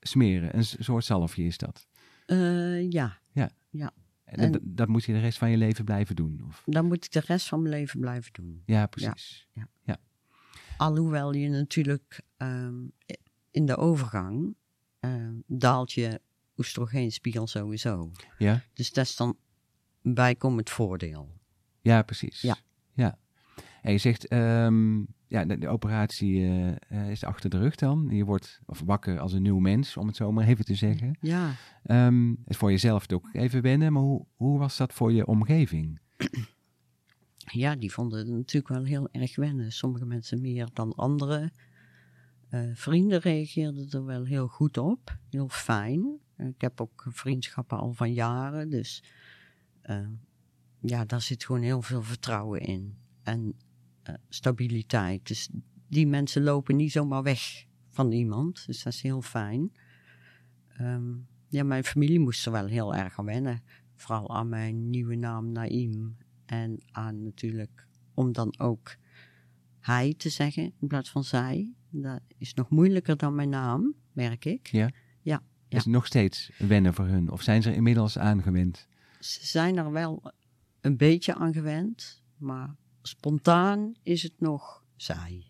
smeren. 0.00 0.56
Een 0.56 0.64
soort 0.64 1.04
zalfje 1.04 1.44
is 1.44 1.58
dat. 1.58 1.86
Eh, 2.26 2.90
ja, 2.90 3.18
En, 4.24 4.38
En- 4.38 4.52
dat, 4.52 4.60
dat 4.64 4.88
moet 4.88 5.04
je 5.04 5.12
de 5.12 5.18
rest 5.18 5.38
van 5.38 5.50
je 5.50 5.56
leven 5.56 5.84
blijven 5.84 6.16
doen. 6.16 6.42
Of? 6.46 6.62
dan 6.66 6.86
moet 6.86 7.04
ik 7.04 7.12
de 7.12 7.22
rest 7.26 7.48
van 7.48 7.62
mijn 7.62 7.74
leven 7.74 8.00
blijven 8.00 8.32
doen. 8.32 8.62
Ja, 8.66 8.86
precies. 8.86 9.46
Alhoewel 10.76 11.32
je 11.32 11.48
natuurlijk 11.48 12.20
ehm, 12.36 12.74
in 13.50 13.66
de 13.66 13.76
overgang 13.76 14.54
ehm, 15.00 15.34
daalt 15.46 15.92
je 15.92 16.20
oestrogeenspiegel 16.58 17.46
sowieso. 17.46 18.10
Ja, 18.38 18.62
Dus 18.74 18.92
dat 18.92 19.04
is 19.04 19.16
dan 19.16 19.36
bijkomend 20.02 20.70
voordeel. 20.70 21.36
ja 21.80 22.02
precies. 22.02 22.40
Ja. 22.40 22.56
ja. 22.94 23.18
En 23.82 23.92
je 23.92 23.98
zegt, 23.98 24.26
ehm, 24.28 24.98
ja, 25.26 25.44
de, 25.44 25.58
de 25.58 25.68
operatie 25.68 26.44
eh, 26.44 26.68
eh, 26.88 27.10
is 27.10 27.24
achter 27.24 27.50
de 27.50 27.58
rug 27.58 27.74
dan. 27.74 28.08
Je 28.10 28.24
wordt 28.24 28.60
of 28.66 28.80
wakker 28.84 29.18
als 29.18 29.32
een 29.32 29.42
nieuw 29.42 29.58
mens, 29.58 29.96
om 29.96 30.06
het 30.06 30.16
zo 30.16 30.32
maar 30.32 30.46
even 30.46 30.64
te 30.64 30.74
zeggen. 30.74 31.16
Ja, 31.20 31.52
Ehm, 31.82 32.28
het 32.28 32.38
is 32.48 32.56
voor 32.56 32.70
jezelf 32.70 33.12
ook 33.12 33.28
even 33.32 33.62
wennen, 33.62 33.92
maar 33.92 34.02
hoe, 34.02 34.26
hoe 34.36 34.58
was 34.58 34.76
dat 34.76 34.92
voor 34.92 35.12
je 35.12 35.26
omgeving? 35.26 36.00
ja, 37.62 37.76
die 37.76 37.92
vonden 37.92 38.18
het 38.18 38.28
natuurlijk 38.28 38.68
wel 38.74 38.84
heel 38.84 39.08
erg 39.12 39.36
wennen. 39.36 39.72
Sommige 39.72 40.06
mensen 40.06 40.40
meer 40.40 40.68
dan 40.72 40.94
anderen. 40.94 41.52
Eh, 42.48 42.60
vrienden 42.74 43.20
reageerden 43.20 43.90
er 43.90 44.04
wel 44.04 44.24
heel 44.24 44.46
goed 44.48 44.78
op. 44.78 45.18
Heel 45.30 45.48
fijn. 45.48 46.18
Ik 46.38 46.60
heb 46.60 46.80
ook 46.80 47.06
vriendschappen 47.08 47.78
al 47.78 47.92
van 47.92 48.12
jaren. 48.12 48.70
Dus 48.70 49.02
eh, 49.80 50.08
ja, 50.80 51.04
daar 51.04 51.20
zit 51.20 51.44
gewoon 51.44 51.62
heel 51.62 51.82
veel 51.82 52.02
vertrouwen 52.02 52.60
in. 52.60 52.96
En 53.22 53.54
eh, 54.02 54.14
stabiliteit. 54.28 55.26
Dus 55.26 55.48
die 55.88 56.06
mensen 56.06 56.42
lopen 56.42 56.76
niet 56.76 56.92
zomaar 56.92 57.22
weg 57.22 57.66
van 57.88 58.12
iemand. 58.12 58.66
Dus 58.66 58.82
dat 58.82 58.92
is 58.92 59.02
heel 59.02 59.22
fijn. 59.22 59.72
Ehm, 60.68 61.14
ja, 61.48 61.64
mijn 61.64 61.84
familie 61.84 62.20
moest 62.20 62.46
er 62.46 62.52
wel 62.52 62.66
heel 62.66 62.94
erg 62.94 63.18
aan 63.18 63.24
wennen. 63.24 63.62
Vooral 63.94 64.36
aan 64.36 64.48
mijn 64.48 64.90
nieuwe 64.90 65.14
naam 65.14 65.52
Naïm. 65.52 66.16
En 66.46 66.78
aan 66.90 67.22
natuurlijk 67.22 67.86
om 68.14 68.32
dan 68.32 68.58
ook 68.58 68.96
hij 69.80 70.14
te 70.16 70.28
zeggen 70.28 70.72
in 70.80 70.88
plaats 70.88 71.10
van 71.10 71.24
zij. 71.24 71.72
Dat 71.90 72.20
is 72.38 72.54
nog 72.54 72.70
moeilijker 72.70 73.16
dan 73.16 73.34
mijn 73.34 73.48
naam, 73.48 73.94
merk 74.12 74.44
ik. 74.44 74.66
Ja? 74.66 74.90
Is 75.68 75.84
het 75.84 75.92
nog 75.92 76.06
steeds 76.06 76.50
wennen 76.58 76.94
voor 76.94 77.06
hun? 77.06 77.30
Of 77.30 77.42
zijn 77.42 77.62
ze 77.62 77.68
er 77.68 77.74
inmiddels 77.74 78.18
aangewend? 78.18 78.86
Ze 79.20 79.46
zijn 79.46 79.76
er 79.76 79.92
wel 79.92 80.32
een 80.80 80.96
beetje 80.96 81.34
aan 81.34 81.52
gewend, 81.52 82.22
maar 82.36 82.74
spontaan 83.02 83.94
is 84.02 84.22
het 84.22 84.40
nog 84.40 84.84
zij. 84.96 85.46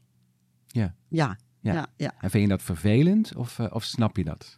Ja. 0.67 0.95
Ja, 1.09 1.39
Ja. 1.61 1.73
ja, 1.73 1.87
ja. 1.97 2.15
En 2.21 2.31
vind 2.31 2.43
je 2.43 2.49
dat 2.49 2.63
vervelend 2.63 3.35
of, 3.37 3.59
eh, 3.59 3.67
of 3.71 3.85
snap 3.85 4.17
je 4.17 4.25
dat? 4.25 4.55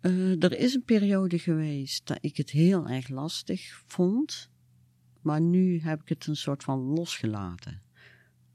Eh, 0.00 0.42
er 0.42 0.58
is 0.58 0.74
een 0.74 0.84
periode 0.84 1.38
geweest 1.38 2.06
dat 2.06 2.18
ik 2.20 2.36
het 2.36 2.50
heel 2.50 2.88
erg 2.88 3.08
lastig 3.08 3.82
vond. 3.86 4.50
Maar 5.20 5.40
nu 5.40 5.80
heb 5.80 6.00
ik 6.00 6.08
het 6.08 6.26
een 6.26 6.36
soort 6.36 6.64
van 6.64 6.78
losgelaten. 6.78 7.82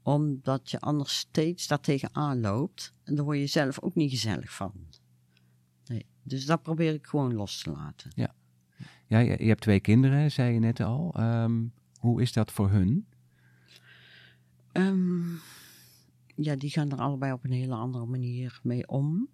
Omdat 0.02 0.70
je 0.70 0.80
anders 0.80 1.16
steeds 1.18 1.66
daar 1.66 1.80
tegenaan 1.80 2.40
loopt. 2.40 2.94
En 3.04 3.14
daar 3.14 3.24
word 3.24 3.38
je 3.38 3.46
zelf 3.46 3.80
ook 3.80 3.94
niet 3.94 4.10
gezellig 4.10 4.52
van. 4.52 4.72
Dus 6.22 6.46
dat 6.46 6.62
probeer 6.62 6.94
ik 6.94 7.06
gewoon 7.06 7.34
los 7.34 7.62
te 7.62 7.70
laten. 7.70 8.10
Ja, 9.06 9.18
je, 9.18 9.36
je 9.38 9.48
hebt 9.48 9.60
twee 9.60 9.80
kinderen, 9.80 10.30
zei 10.30 10.52
je 10.52 10.58
net 10.58 10.80
al. 10.80 11.14
Ehm, 11.14 11.64
hoe 11.98 12.22
is 12.22 12.32
dat 12.32 12.52
voor 12.52 12.70
hun? 12.70 13.06
Ehm, 14.72 15.34
ja, 16.36 16.56
die 16.56 16.70
gaan 16.70 16.90
er 16.90 16.98
allebei 16.98 17.32
op 17.32 17.44
een 17.44 17.52
hele 17.52 17.74
andere 17.74 18.06
manier 18.06 18.60
mee 18.62 18.88
om. 18.88 19.28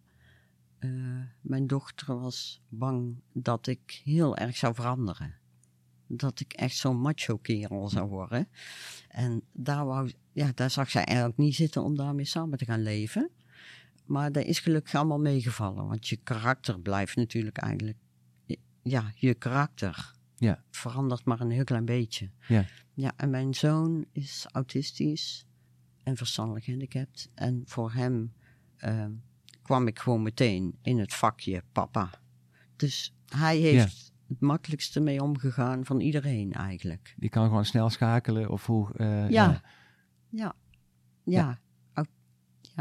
Eh, 0.79 0.91
mijn 1.41 1.67
dochter 1.67 2.21
was 2.21 2.63
bang 2.69 3.17
dat 3.33 3.67
ik 3.67 4.01
heel 4.05 4.37
erg 4.37 4.57
zou 4.57 4.75
veranderen. 4.75 5.35
Dat 6.07 6.41
ik 6.41 6.53
echt 6.53 6.77
zo'n 6.77 7.01
macho 7.01 7.37
kerel 7.37 7.89
zou 7.89 8.09
worden. 8.09 8.49
En 9.09 9.43
daar, 9.53 9.87
wou, 9.87 10.13
ja, 10.33 10.53
daar 10.55 10.71
zag 10.71 10.91
zij 10.91 11.05
eigenlijk 11.05 11.39
niet 11.39 11.55
zitten 11.55 11.83
om 11.83 11.97
daarmee 11.97 12.25
samen 12.25 12.59
te 12.59 12.65
gaan 12.65 12.83
leven. 12.83 13.31
Maar 14.09 14.33
dat 14.33 14.45
is 14.45 14.59
gelukkig 14.61 14.95
allemaal 14.95 15.21
meegevallen. 15.21 15.87
Want 15.89 16.09
je 16.09 16.17
karakter 16.17 16.81
blijft 16.81 17.17
natuurlijk 17.17 17.59
eigenlijk... 17.59 17.99
Ja, 18.83 19.13
je 19.15 19.35
karakter 19.35 20.13
Ja. 20.37 20.65
verandert 20.71 21.25
maar 21.25 21.41
een 21.41 21.51
heel 21.51 21.65
klein 21.65 21.85
beetje. 21.85 22.31
Ja. 22.49 22.65
Ja, 22.95 23.13
en 23.17 23.31
mijn 23.31 23.55
zoon 23.55 24.05
is 24.13 24.47
autistisch 24.53 25.47
en 26.03 26.17
verstandelijk 26.17 26.65
gehandicapt. 26.65 27.29
En 27.35 27.63
voor 27.67 27.93
hem 27.93 28.33
ehm, 28.77 29.13
kwam 29.63 29.87
ik 29.87 29.99
gewoon 29.99 30.23
meteen 30.23 30.79
in 30.83 30.99
het 30.99 31.15
vakje 31.15 31.63
papa. 31.73 32.11
Dus 32.77 33.15
hij 33.27 33.57
heeft 33.59 34.13
het 34.29 34.41
makkelijkste 34.41 35.01
mee 35.01 35.23
omgegaan 35.23 35.85
van 35.85 36.01
iedereen 36.01 36.53
eigenlijk. 36.53 37.15
Die 37.19 37.29
kan 37.31 37.47
gewoon 37.47 37.65
snel 37.65 37.91
schakelen 37.91 38.51
of 38.51 38.67
hoe... 38.67 38.93
eh, 38.97 39.31
Ja. 39.31 39.63
Ja. 40.31 40.55
Ja. 41.25 41.61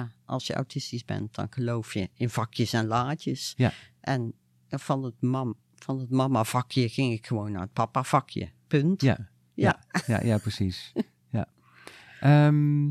Ja. 0.01 0.11
Als 0.25 0.47
je 0.47 0.53
autistisch 0.53 1.05
bent, 1.05 1.35
dan 1.35 1.47
geloof 1.49 1.93
je 1.93 2.09
in 2.13 2.29
vakjes 2.29 2.73
en 2.73 2.85
laadjes. 2.87 3.53
Ja. 3.57 3.71
En 3.99 4.33
van 4.69 5.03
het, 5.03 5.21
mam, 5.21 5.55
van 5.75 5.99
het 5.99 6.09
mama 6.09 6.43
vakje 6.43 6.89
ging 6.89 7.13
ik 7.13 7.27
gewoon 7.27 7.51
naar 7.51 7.61
het 7.61 7.73
papa 7.73 8.03
vakje. 8.03 8.49
Punt. 8.67 9.01
Ja, 9.01 9.29
Ja. 9.53 9.79
ja, 10.07 10.23
ja, 10.23 10.37
precies. 10.37 10.93
ja. 11.37 11.47
Ehm, 12.19 12.87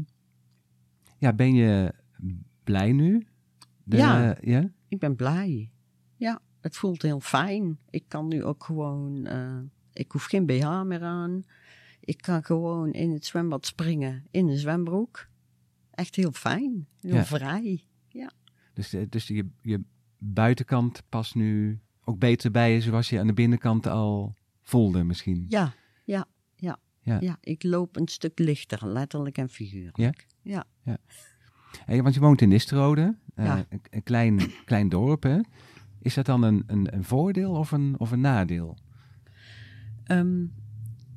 ja, 1.19 1.33
ben 1.35 1.55
je 1.55 1.95
blij 2.65 2.93
nu? 2.93 3.27
De- 3.85 3.97
Ja. 3.97 4.37
ja? 4.41 4.71
Ik 4.89 4.99
ben 4.99 5.17
blij. 5.17 5.71
Ja, 6.17 6.41
het 6.61 6.77
voelt 6.77 7.03
heel 7.03 7.21
fijn. 7.21 7.79
Ik 7.91 8.05
kan 8.09 8.29
nu 8.29 8.45
ook 8.45 8.65
gewoon, 8.65 9.27
eh, 9.27 9.59
ik 9.93 10.13
hoef 10.13 10.25
geen 10.25 10.47
BH 10.47 10.83
meer 10.83 11.03
aan. 11.03 11.45
Ik 12.01 12.21
kan 12.21 12.45
gewoon 12.45 12.93
in 12.93 13.13
het 13.13 13.27
zwembad 13.27 13.67
springen 13.67 14.27
in 14.31 14.49
een 14.49 14.59
zwembroek. 14.59 15.29
Echt 15.97 16.15
heel 16.17 16.33
fijn, 16.33 16.87
heel 17.01 17.15
Ja. 17.15 17.25
vrij. 17.25 17.81
Dus, 18.75 18.93
eh, 18.93 19.03
dus 19.09 19.27
je, 19.27 19.47
je 19.63 19.81
buitenkant 20.19 21.03
past 21.09 21.35
nu 21.35 21.81
ook 22.05 22.19
beter 22.19 22.51
bij 22.51 22.73
je 22.75 22.81
zoals 22.81 23.09
je 23.09 23.19
aan 23.21 23.27
de 23.27 23.33
binnenkant 23.33 23.87
al 23.87 24.35
voelde 24.63 25.05
misschien. 25.05 25.45
Ja, 25.49 25.73
ja, 26.05 26.27
ja. 26.57 26.79
Ja. 27.03 27.21
Ja, 27.21 27.37
ik 27.41 27.63
loop 27.63 27.97
een 27.97 28.09
stuk 28.09 28.39
lichter, 28.39 28.87
letterlijk 28.89 29.39
en 29.39 29.49
figuurlijk. 29.49 30.27
Ja? 30.43 30.65
Hey, 31.85 32.03
want 32.03 32.15
je 32.15 32.21
woont 32.21 32.41
in 32.41 32.49
Nisterode, 32.49 33.17
eh, 33.35 33.45
Ja. 33.45 33.67
een, 33.69 33.81
een 33.91 34.03
klein, 34.03 34.41
klein 34.65 34.89
dorp 34.89 35.23
hè? 35.23 35.39
Is 36.01 36.15
dat 36.15 36.27
dan 36.27 36.43
een, 36.43 36.63
een, 36.67 36.95
een 36.95 37.05
voordeel 37.05 37.53
of 37.53 37.71
een, 37.73 37.95
of 37.99 38.11
een 38.11 38.21
nadeel? 38.21 38.77
Ehm, 40.05 40.45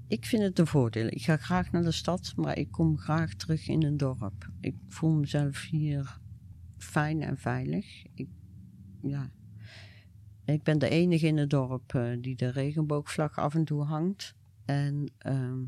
ik 0.09 0.25
vind 0.25 0.43
het 0.43 0.59
een 0.59 0.67
voordeel. 0.67 1.05
Ik 1.05 1.21
ga 1.21 1.37
graag 1.37 1.71
naar 1.71 1.83
de 1.83 1.91
stad, 1.91 2.33
maar 2.35 2.57
ik 2.57 2.71
kom 2.71 2.97
graag 2.97 3.33
terug 3.33 3.67
in 3.67 3.83
een 3.83 3.97
dorp. 3.97 4.49
Ik 4.61 4.75
voel 4.87 5.11
mezelf 5.11 5.61
hier 5.69 6.19
fijn 6.77 7.21
en 7.21 7.37
veilig. 7.37 8.03
Ik, 8.13 8.27
ja. 9.01 9.31
ik 10.45 10.63
ben 10.63 10.79
de 10.79 10.89
enige 10.89 11.27
in 11.27 11.37
het 11.37 11.49
dorp 11.49 11.93
eh, 11.93 12.11
die 12.21 12.35
de 12.35 12.49
regenboogvlag 12.49 13.37
af 13.37 13.55
en 13.55 13.65
toe 13.65 13.83
hangt. 13.83 14.35
En 14.65 15.11
ehm, 15.17 15.59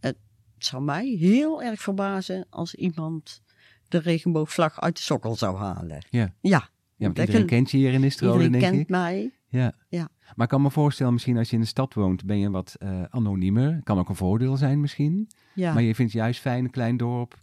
het 0.00 0.16
zou 0.58 0.82
mij 0.82 1.06
heel 1.06 1.62
erg 1.62 1.80
verbazen 1.80 2.46
als 2.50 2.74
iemand 2.74 3.42
de 3.88 3.98
regenboogvlag 3.98 4.80
uit 4.80 4.96
de 4.96 5.02
sokkel 5.02 5.36
zou 5.36 5.56
halen. 5.56 6.06
Ja. 6.10 6.34
Ja, 6.40 6.68
Ja, 6.96 7.06
want 7.06 7.18
iedereen 7.18 7.46
kent 7.46 7.70
je 7.70 7.76
hier 7.76 7.92
in 7.92 8.04
iedereen 8.04 8.52
denk 8.52 8.64
kent 8.64 8.78
ik. 8.78 8.88
mij. 8.88 9.32
Ja. 9.48 9.74
Ja. 9.88 10.08
Maar 10.26 10.44
ik 10.46 10.48
kan 10.48 10.62
me 10.62 10.70
voorstellen, 10.70 11.12
misschien 11.12 11.36
als 11.36 11.48
je 11.48 11.54
in 11.54 11.60
de 11.62 11.68
stad 11.68 11.94
woont, 11.94 12.24
ben 12.24 12.38
je 12.38 12.50
wat 12.50 12.74
eh, 12.78 13.02
anoniemer. 13.02 13.80
Kan 13.82 13.98
ook 13.98 14.08
een 14.08 14.14
voordeel 14.14 14.56
zijn 14.56 14.80
misschien. 14.80 15.28
Ja. 15.54 15.72
Maar 15.72 15.82
je 15.82 15.94
vindt 15.94 16.12
het 16.12 16.20
juist 16.22 16.40
fijn, 16.40 16.64
een 16.64 16.70
klein 16.70 16.96
dorp. 16.96 17.42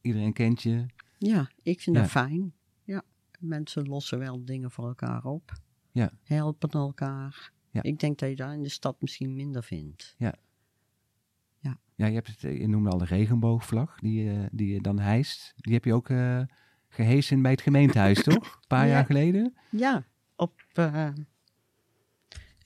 Iedereen 0.00 0.32
kent 0.32 0.62
je. 0.62 0.86
Ja, 1.18 1.50
ik 1.62 1.80
vind 1.80 1.96
Ja. 1.96 2.02
dat 2.02 2.10
fijn. 2.10 2.52
Ja, 2.84 3.02
mensen 3.38 3.88
lossen 3.88 4.18
wel 4.18 4.44
dingen 4.44 4.70
voor 4.70 4.86
elkaar 4.86 5.24
op. 5.24 5.52
Ja. 5.92 6.10
Helpen 6.22 6.70
elkaar. 6.70 7.52
Ja. 7.70 7.82
Ik 7.82 7.98
denk 8.00 8.18
dat 8.18 8.28
je 8.28 8.36
dat 8.36 8.52
in 8.52 8.62
de 8.62 8.68
stad 8.68 8.96
misschien 9.00 9.34
minder 9.34 9.62
vindt. 9.62 10.14
Ja, 11.96 12.08
je, 12.08 12.14
hebt 12.14 12.26
het, 12.26 12.44
eh, 12.44 12.60
je 12.60 12.68
noemde 12.68 12.90
al 12.90 12.98
de 12.98 13.04
regenboogvlag 13.04 13.98
die, 14.00 14.24
je- 14.24 14.48
die 14.52 14.72
je 14.72 14.80
dan 14.80 14.98
hijst. 14.98 15.52
Die 15.56 15.72
heb 15.74 15.84
je 15.84 15.94
ook 15.94 16.08
eh 16.08 16.40
gehesen 16.88 17.42
bij 17.42 17.50
het 17.50 17.60
gemeentehuis, 17.60 18.22
toch? 18.28 18.34
Een 18.54 18.66
paar 18.68 18.86
Ja. 18.86 18.92
jaar 18.92 19.04
geleden? 19.04 19.54
Ja, 19.70 20.04
op 20.36 20.52
eh 20.72 21.08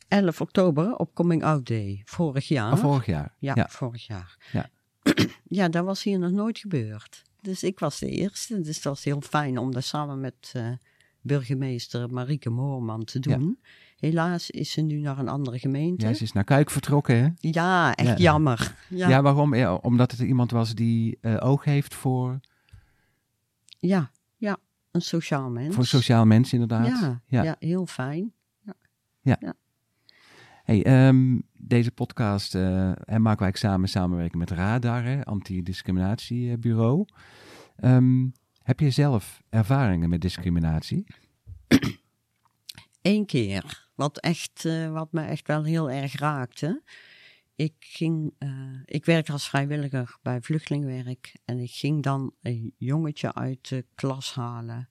11 0.08 0.40
oktober, 0.40 0.96
op 0.96 1.14
Coming 1.14 1.42
Out 1.44 1.66
Day, 1.66 2.02
vorig 2.04 2.48
jaar. 2.48 2.72
Of 2.72 2.80
vorig 2.80 3.06
jaar? 3.06 3.34
ja, 3.38 3.52
ja. 3.54 3.66
vorig 3.68 4.06
jaar. 4.06 4.36
Ja. 4.52 4.68
ja, 5.58 5.68
dat 5.68 5.84
was 5.84 6.02
hier 6.02 6.18
nog 6.18 6.30
nooit 6.30 6.58
gebeurd. 6.58 7.22
Dus 7.40 7.62
ik 7.62 7.78
was 7.78 7.98
de 7.98 8.08
eerste. 8.10 8.60
Dus 8.60 8.74
dat 8.82 8.92
was 8.94 9.04
heel 9.04 9.20
fijn 9.20 9.58
om 9.58 9.72
dat 9.72 9.84
samen 9.84 10.20
met 10.20 10.50
eh, 10.52 10.68
burgemeester 11.20 12.10
Marieke 12.12 12.50
Moorman 12.50 13.04
te 13.04 13.18
Ja. 13.20 13.36
doen. 13.36 13.58
Helaas 13.96 14.50
is 14.50 14.70
ze 14.70 14.80
nu 14.80 15.00
naar 15.00 15.18
een 15.18 15.28
andere 15.28 15.58
gemeente. 15.58 16.06
Ja, 16.06 16.14
ze 16.14 16.22
is 16.22 16.32
naar 16.32 16.44
Kuik 16.44 16.70
vertrokken, 16.70 17.16
hè? 17.22 17.28
Ja, 17.50 17.94
echt 17.94 18.08
Ja. 18.08 18.16
jammer. 18.16 18.74
Ja, 18.88 19.08
Ja, 19.08 19.22
waarom? 19.22 19.54
Ja, 19.54 19.74
omdat 19.74 20.10
het 20.10 20.20
iemand 20.20 20.50
was 20.50 20.74
die 20.74 21.18
eh, 21.20 21.36
oog 21.40 21.64
heeft 21.64 21.94
voor, 21.94 22.40
ja, 23.78 24.10
ja, 24.36 24.56
een 24.90 25.00
sociaal 25.02 25.50
mens. 25.50 25.74
voor 25.74 25.86
sociaal 25.86 26.24
mensen, 26.24 26.60
inderdaad. 26.60 26.86
ja, 27.00 27.20
Ja. 27.26 27.42
ja. 27.42 27.56
heel 27.58 27.86
fijn. 27.86 28.32
Hey, 30.66 30.84
ehm, 30.84 31.38
deze 31.52 31.90
podcast 31.90 32.54
en 32.54 33.22
maken 33.22 33.42
wij 33.42 33.52
samen 33.54 33.88
samenwerken 33.88 34.38
met 34.38 34.50
Radar, 34.50 35.24
Antidiscriminatiebureau. 35.24 37.04
Ehm, 37.76 38.26
heb 38.62 38.80
je 38.80 38.90
zelf 38.90 39.42
ervaringen 39.48 40.08
met 40.08 40.20
discriminatie? 40.20 41.06
Eén 43.02 43.26
keer, 43.26 43.88
wat, 43.94 44.18
echt, 44.18 44.64
eh, 44.64 44.92
wat 44.92 45.12
me 45.12 45.22
echt 45.22 45.46
wel 45.46 45.64
heel 45.64 45.90
erg 45.90 46.18
raakte. 46.18 46.82
Ik, 47.56 47.74
ging, 47.78 48.34
eh, 48.38 48.48
ik 48.84 49.04
werkte 49.04 49.32
als 49.32 49.48
vrijwilliger 49.48 50.16
bij 50.22 50.40
vluchtelingenwerk. 50.40 51.36
En 51.44 51.58
ik 51.58 51.70
ging 51.70 52.02
dan 52.02 52.34
een 52.42 52.74
jongetje 52.78 53.34
uit 53.34 53.68
de 53.68 53.84
klas 53.94 54.34
halen. 54.34 54.88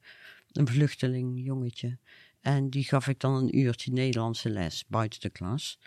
Een 0.51 0.67
vluchteling 0.67 1.45
jongetje. 1.45 1.97
En 2.45 2.69
die 2.69 2.83
gaf 2.83 3.07
ik 3.07 3.19
dan 3.19 3.33
een 3.35 3.57
uurtje 3.57 3.91
Nederlandse 3.91 4.49
les 4.49 4.85
buiten 4.87 5.19
de 5.19 5.29
klas. 5.29 5.79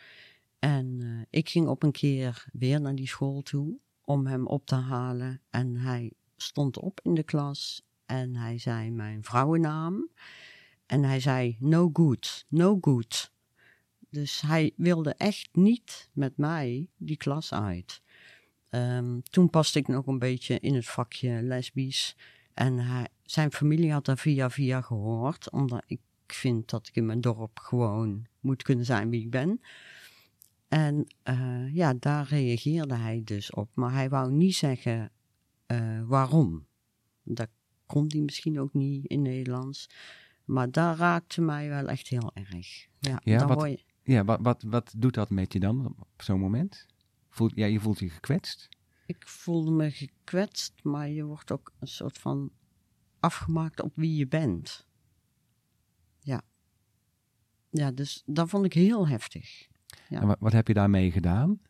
En 0.59 0.99
eh, 1.01 1.39
ik 1.41 1.49
ging 1.49 1.69
op 1.69 1.83
een 1.83 1.93
keer 1.93 2.45
weer 2.53 2.81
naar 2.81 2.95
die 2.95 3.09
school 3.09 3.43
toe 3.43 3.79
om 4.05 4.27
hem 4.27 4.47
op 4.47 4.67
te 4.67 4.75
halen. 4.75 5.41
En 5.51 5.77
hij 5.77 6.13
stond 6.37 6.79
op 6.79 7.01
in 7.03 7.15
de 7.15 7.23
klas 7.23 7.83
en 8.07 8.37
hij 8.37 8.59
zei 8.59 8.91
mijn 8.91 9.25
vrouwennaam. 9.25 10.09
En 10.87 11.03
hij 11.03 11.21
zei 11.21 11.57
no 11.61 11.91
good, 11.93 12.45
no 12.49 12.79
good. 12.81 13.33
Dus 14.11 14.41
hij 14.41 14.73
wilde 14.77 15.15
echt 15.15 15.49
niet 15.53 16.09
met 16.13 16.37
mij 16.37 16.89
die 16.97 17.17
klas 17.17 17.53
uit. 17.53 18.03
ehm, 18.69 19.21
toen 19.21 19.51
paste 19.51 19.79
ik 19.79 19.89
nog 19.89 20.07
een 20.07 20.19
beetje 20.19 20.59
in 20.61 20.75
het 20.75 20.87
vakje 20.87 21.43
lesbisch. 21.43 22.17
En 22.55 22.79
hij, 22.79 23.09
zijn 23.23 23.53
familie 23.53 23.93
had 23.93 24.05
daar 24.05 24.19
via 24.19 24.51
via 24.51 24.81
gehoord, 24.81 25.51
omdat 25.51 25.83
ik 25.87 26.01
vind 26.33 26.71
dat 26.71 26.87
ik 26.89 26.97
in 26.97 27.07
mijn 27.07 27.21
dorp 27.21 27.59
gewoon 27.59 28.27
moet 28.41 28.63
kunnen 28.63 28.85
zijn 28.85 29.11
wie 29.11 29.21
ik 29.23 29.31
ben. 29.31 29.61
En 30.69 31.07
eh, 31.23 31.75
ja, 31.75 31.95
daar 31.95 32.27
reageerde 32.29 32.95
hij 32.95 33.21
dus 33.25 33.51
op. 33.51 33.69
Maar 33.75 33.93
hij 33.93 34.09
wou 34.09 34.33
niet 34.33 34.55
zeggen 34.55 35.11
eh, 35.67 36.03
waarom. 36.07 36.67
Dat 37.23 37.49
kon 37.87 38.05
hij 38.09 38.21
misschien 38.21 38.61
ook 38.61 38.73
niet 38.75 39.05
in 39.07 39.23
Nederlands. 39.23 39.89
Maar 40.45 40.71
dat 40.71 40.97
raakte 40.99 41.41
mij 41.41 41.69
wel 41.69 41.89
echt 41.89 42.09
heel 42.09 42.31
erg. 42.35 42.87
Ja, 42.99 43.21
wat- 43.47 43.71
je- 43.71 43.85
Ja, 44.03 44.25
wat, 44.25 44.41
wat, 44.43 44.63
wat 44.63 44.95
doet 44.97 45.15
dat 45.15 45.31
met 45.31 45.53
je 45.53 45.61
dan 45.61 45.87
op 45.99 46.23
zo'n 46.23 46.41
moment? 46.41 46.87
Voelt, 47.31 47.53
ja, 47.55 47.67
je 47.67 47.81
voelt 47.81 47.99
je 47.99 48.09
gekwetst. 48.11 48.69
ik 49.07 49.27
voelde 49.29 49.71
me 49.71 49.91
gekwetst, 49.91 50.73
maar 50.83 51.09
je 51.09 51.25
wordt 51.25 51.53
ook 51.53 51.73
een 51.79 51.87
soort 51.89 52.19
van 52.19 52.51
afgemaakt 53.21 53.83
op 53.83 53.93
wie 53.95 54.17
je 54.17 54.27
bent. 54.27 54.87
Ja. 57.71 57.91
Dus 57.91 58.23
dat 58.27 58.49
vond 58.49 58.65
ik 58.65 58.73
heel 58.73 59.09
heftig. 59.09 59.67
Ja. 60.09 60.21
En 60.21 60.27
wat, 60.27 60.37
wat 60.41 60.53
heb 60.53 60.69
je 60.69 60.75
daarmee 60.75 61.11
gedaan? 61.11 61.61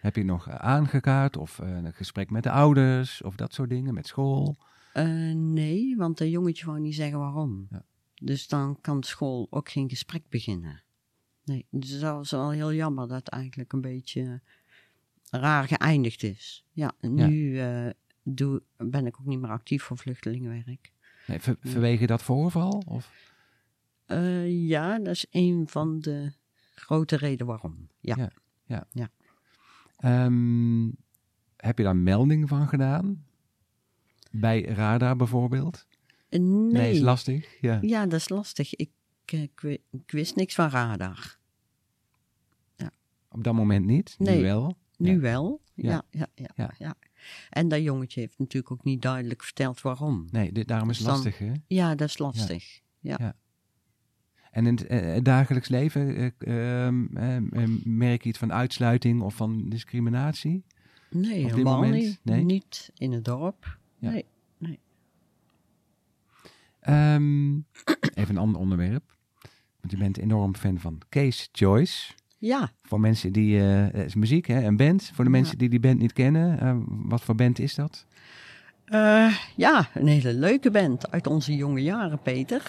Heb 0.00 0.16
je 0.16 0.24
nog 0.24 0.48
eh, 0.48 0.54
aangekaart 0.54 1.36
of 1.36 1.58
eh, 1.58 1.68
een 1.76 1.92
gesprek 1.92 2.30
met 2.30 2.42
de 2.42 2.50
ouders 2.50 3.22
of 3.22 3.36
dat 3.36 3.54
soort 3.54 3.70
dingen, 3.70 3.94
met 3.94 4.06
school? 4.06 4.56
Eh, 4.92 5.32
nee, 5.34 5.96
want 5.96 6.20
een 6.20 6.30
jongetje 6.30 6.66
wou 6.66 6.80
niet 6.80 6.94
zeggen 6.94 7.18
waarom. 7.18 7.66
Ja. 7.70 7.84
Dus 8.14 8.48
dan 8.48 8.78
kan 8.80 9.02
school 9.02 9.46
ook 9.50 9.68
geen 9.70 9.88
gesprek 9.88 10.22
beginnen. 10.28 10.82
Nee, 11.44 11.66
dus 11.70 12.00
dat 12.00 12.14
was 12.14 12.30
wel 12.30 12.50
heel 12.50 12.72
jammer 12.72 13.08
dat 13.08 13.16
het 13.16 13.28
eigenlijk 13.28 13.72
een 13.72 13.80
beetje 13.80 14.40
raar 15.30 15.64
geëindigd 15.68 16.22
is. 16.22 16.64
Ja, 16.72 16.92
nu 17.00 17.60
doe, 18.22 18.62
ben 18.76 19.06
ik 19.06 19.20
ook 19.20 19.26
niet 19.26 19.40
meer 19.40 19.50
actief 19.50 19.82
voor 19.82 19.98
vluchtelingenwerk. 19.98 20.92
Nee, 21.26 21.40
ver- 21.40 21.56
vanwege 21.60 22.06
dat 22.06 22.22
voorval? 22.22 22.82
Of? 22.86 23.12
Eh, 24.06 24.66
ja, 24.68 24.98
dat 24.98 25.14
is 25.14 25.26
een 25.30 25.68
van 25.68 26.00
de 26.00 26.32
grote 26.74 27.16
redenen 27.16 27.46
waarom. 27.46 27.88
Ja. 28.00 28.30
Ja. 28.66 29.10
Ehm, 29.96 30.84
heb 31.56 31.78
je 31.78 31.84
daar 31.84 31.96
melding 31.96 32.48
van 32.48 32.68
gedaan? 32.68 33.24
Bij 34.30 34.62
Radar 34.64 35.16
bijvoorbeeld? 35.16 35.86
Eh, 36.28 36.40
nee. 36.40 36.72
Nee, 36.72 36.92
is 36.92 37.00
lastig. 37.00 37.60
Ja. 37.60 37.78
Ja, 37.80 38.06
dat 38.06 38.20
is 38.20 38.28
lastig. 38.28 38.74
Ik, 38.74 38.90
eh, 39.24 39.42
ik, 39.42 39.60
wi- 39.60 39.82
ik 39.90 40.10
wist 40.10 40.36
niks 40.36 40.54
van 40.54 40.68
radar. 40.68 41.38
Op 43.30 43.44
dat 43.44 43.54
moment 43.54 43.86
niet, 43.86 44.14
nu 44.18 44.26
Nee. 44.26 44.42
wel. 44.42 44.76
Nu 44.96 45.12
Ja. 45.12 45.18
wel. 45.18 45.60
Ja. 45.74 45.90
Ja. 45.90 46.04
Ja, 46.10 46.26
ja, 46.34 46.50
Ja. 46.54 46.70
ja, 46.78 46.94
En 47.50 47.68
dat 47.68 47.82
jongetje 47.82 48.20
heeft 48.20 48.38
natuurlijk 48.38 48.72
ook 48.72 48.84
niet 48.84 49.02
duidelijk 49.02 49.42
verteld 49.42 49.80
waarom. 49.80 50.26
Nee, 50.30 50.52
dit, 50.52 50.68
daarom 50.68 50.90
is 50.90 50.98
het 50.98 51.06
Dus 51.06 51.14
lastig, 51.14 51.38
hè? 51.38 51.52
Ja, 51.66 51.94
dat 51.94 52.08
is 52.08 52.18
lastig. 52.18 52.80
Ja. 53.00 53.34
En 54.54 54.66
in 54.66 54.74
het 54.74 54.86
eh, 54.86 55.22
dagelijks 55.22 55.68
leven, 55.68 56.16
eh, 56.16 56.86
ehm, 56.86 57.16
ehm, 57.16 57.46
ehm, 57.52 57.70
merk 57.84 58.22
je 58.22 58.28
iets 58.28 58.38
van 58.38 58.52
uitsluiting 58.52 59.22
of 59.22 59.34
van 59.34 59.68
discriminatie? 59.68 60.64
Nee, 61.10 61.42
dit 61.42 61.50
helemaal 61.50 61.82
niet. 61.82 62.20
Nee? 62.22 62.44
Niet 62.44 62.90
in 62.94 63.12
het 63.12 63.24
dorp. 63.24 63.78
Ja. 63.98 64.10
Nee. 64.58 64.78
Ehm, 66.80 67.54
even 68.14 68.28
een 68.34 68.38
ander 68.38 68.60
onderwerp. 68.60 69.16
Want 69.80 69.92
je 69.92 69.96
bent 69.96 70.18
enorm 70.18 70.54
fan 70.56 70.78
van 70.78 70.98
Case 71.08 71.48
Choice. 71.52 72.12
Ja, 72.38 72.72
Voor 72.82 73.00
mensen 73.00 73.32
die, 73.32 73.60
eh, 73.60 74.04
is 74.04 74.14
muziek, 74.14 74.46
hè, 74.46 74.62
een 74.64 74.76
band. 74.76 75.10
Voor 75.14 75.24
de 75.24 75.30
Ja. 75.30 75.36
mensen 75.36 75.58
die 75.58 75.68
die 75.68 75.80
band 75.80 75.98
niet 75.98 76.12
kennen, 76.12 76.84
wat 77.08 77.22
voor 77.22 77.34
band 77.34 77.58
is 77.58 77.74
dat? 77.74 78.06
Eh, 78.84 79.34
ja, 79.56 79.88
een 79.94 80.06
hele 80.06 80.32
leuke 80.34 80.70
band 80.70 81.10
uit 81.10 81.26
onze 81.26 81.56
jonge 81.56 81.82
jaren, 81.82 82.18
Peter. 82.22 82.62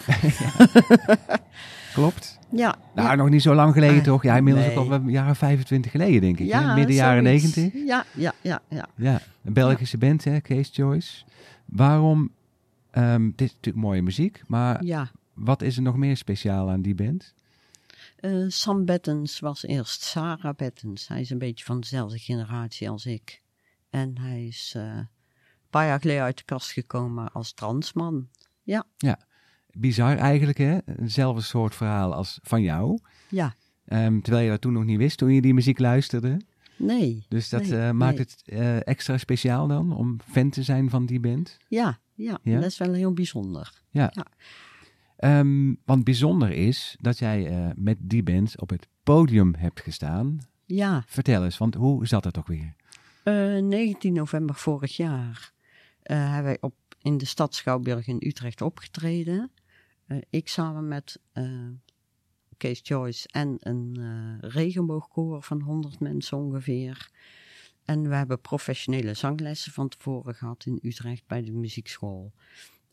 Klopt. 1.94 2.40
Ja, 2.52 2.76
Nou, 2.96 3.08
ja. 3.08 3.16
nog 3.16 3.30
niet 3.30 3.42
zo 3.42 3.54
lang 3.56 3.74
geleden 3.74 3.98
Eh, 3.98 4.04
toch? 4.04 4.24
Ja, 4.24 4.36
inmiddels 4.38 4.66
nee. 4.66 4.78
ook 4.78 4.92
al 4.92 5.02
jaren 5.08 5.36
25 5.36 5.92
geleden, 5.92 6.22
denk 6.22 6.40
ik. 6.40 6.52
hè? 6.52 6.60
ja 6.60 6.76
Midden 6.76 6.96
jaren 6.96 7.24
zoiets. 7.24 7.56
90. 7.56 7.86
Ja, 7.88 8.06
ja, 8.14 8.34
ja, 8.42 8.62
ja. 8.70 8.88
Ja, 8.96 9.22
een 9.44 9.54
Belgische 9.54 9.98
band, 9.98 10.24
hè, 10.24 10.42
Case 10.42 10.72
Choice. 10.74 11.24
Waarom, 11.66 12.32
ehm 12.92 13.26
het 13.26 13.42
is 13.42 13.54
natuurlijk 13.54 13.86
mooie 13.86 14.02
muziek, 14.02 14.42
maar 14.48 14.84
ja. 14.84 15.10
wat 15.34 15.62
is 15.62 15.76
er 15.76 15.82
nog 15.82 15.96
meer 15.96 16.18
speciaal 16.18 16.70
aan 16.70 16.82
die 16.82 16.96
band? 16.96 17.34
Eh, 18.16 18.32
Sam 18.48 18.86
Bettens 18.86 19.40
was 19.40 19.66
eerst 19.66 20.02
Sarah 20.02 20.56
Bettens. 20.56 21.08
Hij 21.08 21.22
is 21.22 21.30
een 21.30 21.38
beetje 21.38 21.66
van 21.66 21.80
dezelfde 21.80 22.18
generatie 22.20 22.90
als 22.90 23.06
ik. 23.06 23.42
En 23.90 24.18
hij 24.20 24.46
is 24.46 24.76
paar 25.76 25.88
jaar 25.88 26.00
geleden 26.00 26.24
uit 26.24 26.38
de 26.38 26.44
kast 26.44 26.72
gekomen 26.72 27.32
als 27.32 27.54
transman. 27.54 28.28
Bizar 29.78 30.18
eigenlijk, 30.18 30.58
hè? 30.58 30.78
Hetzelfde 30.86 31.42
soort 31.42 31.76
verhaal 31.76 32.14
als 32.14 32.40
van 32.44 32.62
jou. 32.62 33.00
Ja, 33.30 33.54
Ehm, 33.86 34.20
terwijl 34.22 34.44
je 34.46 34.50
dat 34.52 34.62
toen 34.62 34.74
nog 34.74 34.84
niet 34.86 34.98
wist, 34.98 35.18
toen 35.18 35.34
je 35.34 35.42
die 35.42 35.54
muziek 35.54 35.80
luisterde. 35.80 36.42
nee. 36.78 37.26
Dus 37.30 37.50
dat 37.50 37.62
Nee, 37.68 37.80
eh, 37.80 37.92
maakt 37.92 38.18
nee. 38.18 38.26
het 38.26 38.42
eh, 38.46 38.88
extra 38.88 39.18
speciaal 39.18 39.68
dan, 39.68 39.94
om 39.96 40.18
fan 40.32 40.50
te 40.50 40.64
zijn 40.64 40.90
van 40.90 41.06
die 41.06 41.20
band. 41.20 41.58
Ja, 41.68 42.00
ja, 42.14 42.40
Ja? 42.44 42.60
dat 42.60 42.70
is 42.72 42.78
wel 42.78 42.94
heel 42.94 43.14
bijzonder. 43.14 43.82
Ehm, 45.18 45.74
want 45.86 46.04
bijzonder 46.04 46.52
is 46.52 46.96
dat 47.02 47.18
jij 47.20 47.48
eh, 47.48 47.70
met 47.76 47.98
die 48.02 48.24
band 48.24 48.62
op 48.62 48.70
het 48.70 48.88
podium 49.04 49.54
hebt 49.58 49.82
gestaan. 49.82 50.40
Ja, 50.66 51.04
Vertel 51.08 51.44
eens, 51.44 51.58
want 51.58 51.76
hoe 51.76 52.08
zat 52.08 52.24
dat 52.24 52.34
toch 52.34 52.48
weer? 52.48 52.74
eh, 53.24 53.58
19 53.64 54.14
november 54.14 54.56
vorig 54.56 54.96
jaar 54.98 55.54
eh, 56.06 56.18
hebben 56.18 56.44
wij 56.44 56.58
op, 56.62 56.76
in 57.02 57.18
de 57.18 57.26
stad 57.26 57.56
Schouwburg 57.56 58.08
in 58.08 58.18
Utrecht 58.20 58.62
opgetreden. 58.62 59.52
Eh, 60.06 60.18
ik 60.30 60.48
samen 60.48 60.88
met 60.88 61.20
eh 61.32 61.68
Kees 62.58 62.80
Joyce 62.84 63.28
en 63.32 63.58
een 63.60 63.98
regenboogkoor 64.40 65.44
van 65.44 65.62
100 65.62 66.00
mensen 66.00 66.38
ongeveer. 66.38 67.10
En 67.86 68.10
we 68.10 68.16
hebben 68.16 68.42
professionele 68.42 69.14
zanglessen 69.14 69.72
van 69.72 69.88
tevoren 69.88 70.36
gehad 70.36 70.66
in 70.66 70.80
Utrecht 70.82 71.24
bij 71.28 71.44
de 71.44 71.52
muziekschool. 71.52 72.34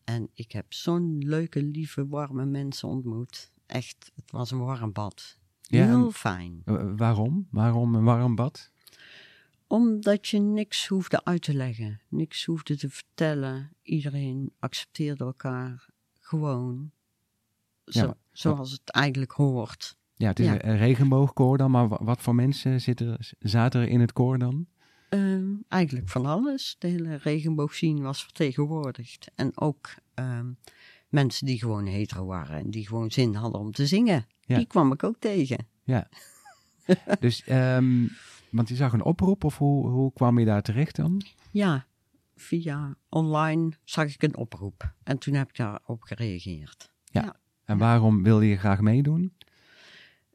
En 0.04 0.30
ik 0.34 0.52
heb 0.52 0.72
zo'n 0.72 1.18
leuke, 1.18 1.62
lieve, 1.62 2.08
warme 2.08 2.44
mensen 2.44 2.88
ontmoet. 2.88 3.50
Echt, 3.66 4.12
het 4.14 4.30
was 4.30 4.50
een 4.50 4.58
warm 4.58 4.92
bad. 4.92 5.38
Ja, 5.60 5.86
Heel 5.86 6.10
fijn. 6.10 6.62
Waarom? 6.96 7.46
Waarom 7.50 7.94
een 7.94 8.04
warm 8.04 8.34
bad? 8.34 8.71
Omdat 9.72 10.28
je 10.28 10.38
niks 10.38 10.86
hoefde 10.86 11.24
uit 11.24 11.42
te 11.42 11.54
leggen, 11.54 12.00
niks 12.08 12.44
hoefde 12.44 12.76
te 12.76 12.88
vertellen. 12.90 13.72
Iedereen 13.82 14.52
accepteerde 14.58 15.24
elkaar 15.24 15.86
gewoon 16.20 16.90
Ja, 17.84 18.02
zo, 18.02 18.14
zoals 18.32 18.70
het 18.72 18.90
eigenlijk 18.90 19.32
hoort. 19.32 19.96
Ja, 20.14 20.28
het 20.28 20.38
is 20.38 20.46
Ja. 20.46 20.64
een- 20.64 20.76
regenboogkoor 20.76 21.58
dan, 21.58 21.70
maar 21.70 21.88
wa- 21.88 21.98
wat 22.04 22.22
voor 22.22 22.34
mensen 22.34 22.80
zitten, 22.80 23.16
zaten 23.38 23.80
er 23.80 23.88
in 23.88 24.00
het 24.00 24.12
koor 24.12 24.38
dan? 24.38 24.66
Ehm, 25.08 25.50
eigenlijk 25.68 26.08
van 26.08 26.26
alles. 26.26 26.76
De 26.78 26.88
hele 26.88 27.14
regenboogscene 27.16 28.02
was 28.02 28.22
vertegenwoordigd. 28.22 29.30
En 29.34 29.58
ook 29.60 29.94
ehm, 30.14 30.50
mensen 31.08 31.46
die 31.46 31.58
gewoon 31.58 31.86
hetero 31.86 32.24
waren 32.26 32.58
en 32.58 32.70
die 32.70 32.86
gewoon 32.86 33.10
zin 33.10 33.34
hadden 33.34 33.60
om 33.60 33.72
te 33.72 33.86
zingen. 33.86 34.26
Ja. 34.40 34.56
Die 34.56 34.66
kwam 34.66 34.92
ik 34.92 35.02
ook 35.04 35.16
tegen. 35.18 35.66
Dus, 37.20 37.44
ehm, 37.44 38.06
want 38.52 38.68
je 38.68 38.74
zag 38.74 38.92
een 38.92 39.04
oproep 39.04 39.44
of 39.44 39.58
hoe, 39.58 39.88
hoe 39.88 40.12
kwam 40.12 40.38
je 40.38 40.44
daar 40.44 40.62
terecht 40.62 40.96
dan? 40.96 41.22
Ja, 41.50 41.86
via 42.36 42.96
online 43.08 43.72
zag 43.84 44.14
ik 44.14 44.22
een 44.22 44.36
oproep. 44.36 44.94
En 45.02 45.18
toen 45.18 45.34
heb 45.34 45.48
ik 45.48 45.56
daarop 45.56 46.02
gereageerd. 46.02 46.90
En 47.64 47.78
waarom 47.78 48.22
wilde 48.22 48.46
je 48.46 48.56
graag 48.56 48.80
meedoen? 48.80 49.32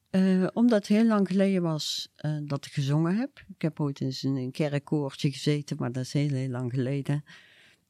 Eh, 0.10 0.48
omdat 0.54 0.78
het 0.78 0.88
heel 0.88 1.06
lang 1.06 1.28
geleden 1.28 1.62
was 1.62 2.12
eh, 2.16 2.38
dat 2.44 2.66
ik 2.66 2.72
gezongen 2.72 3.18
heb. 3.18 3.44
Ik 3.56 3.62
heb 3.62 3.80
ooit 3.80 4.02
eens 4.02 4.24
in 4.24 4.36
een 4.36 4.52
kerkkoortje 4.52 5.32
gezeten, 5.32 5.78
maar 5.80 5.92
dat 5.92 6.04
is 6.04 6.14
heel, 6.14 6.30
heel 6.30 6.50
lang 6.50 6.74
geleden. 6.74 7.24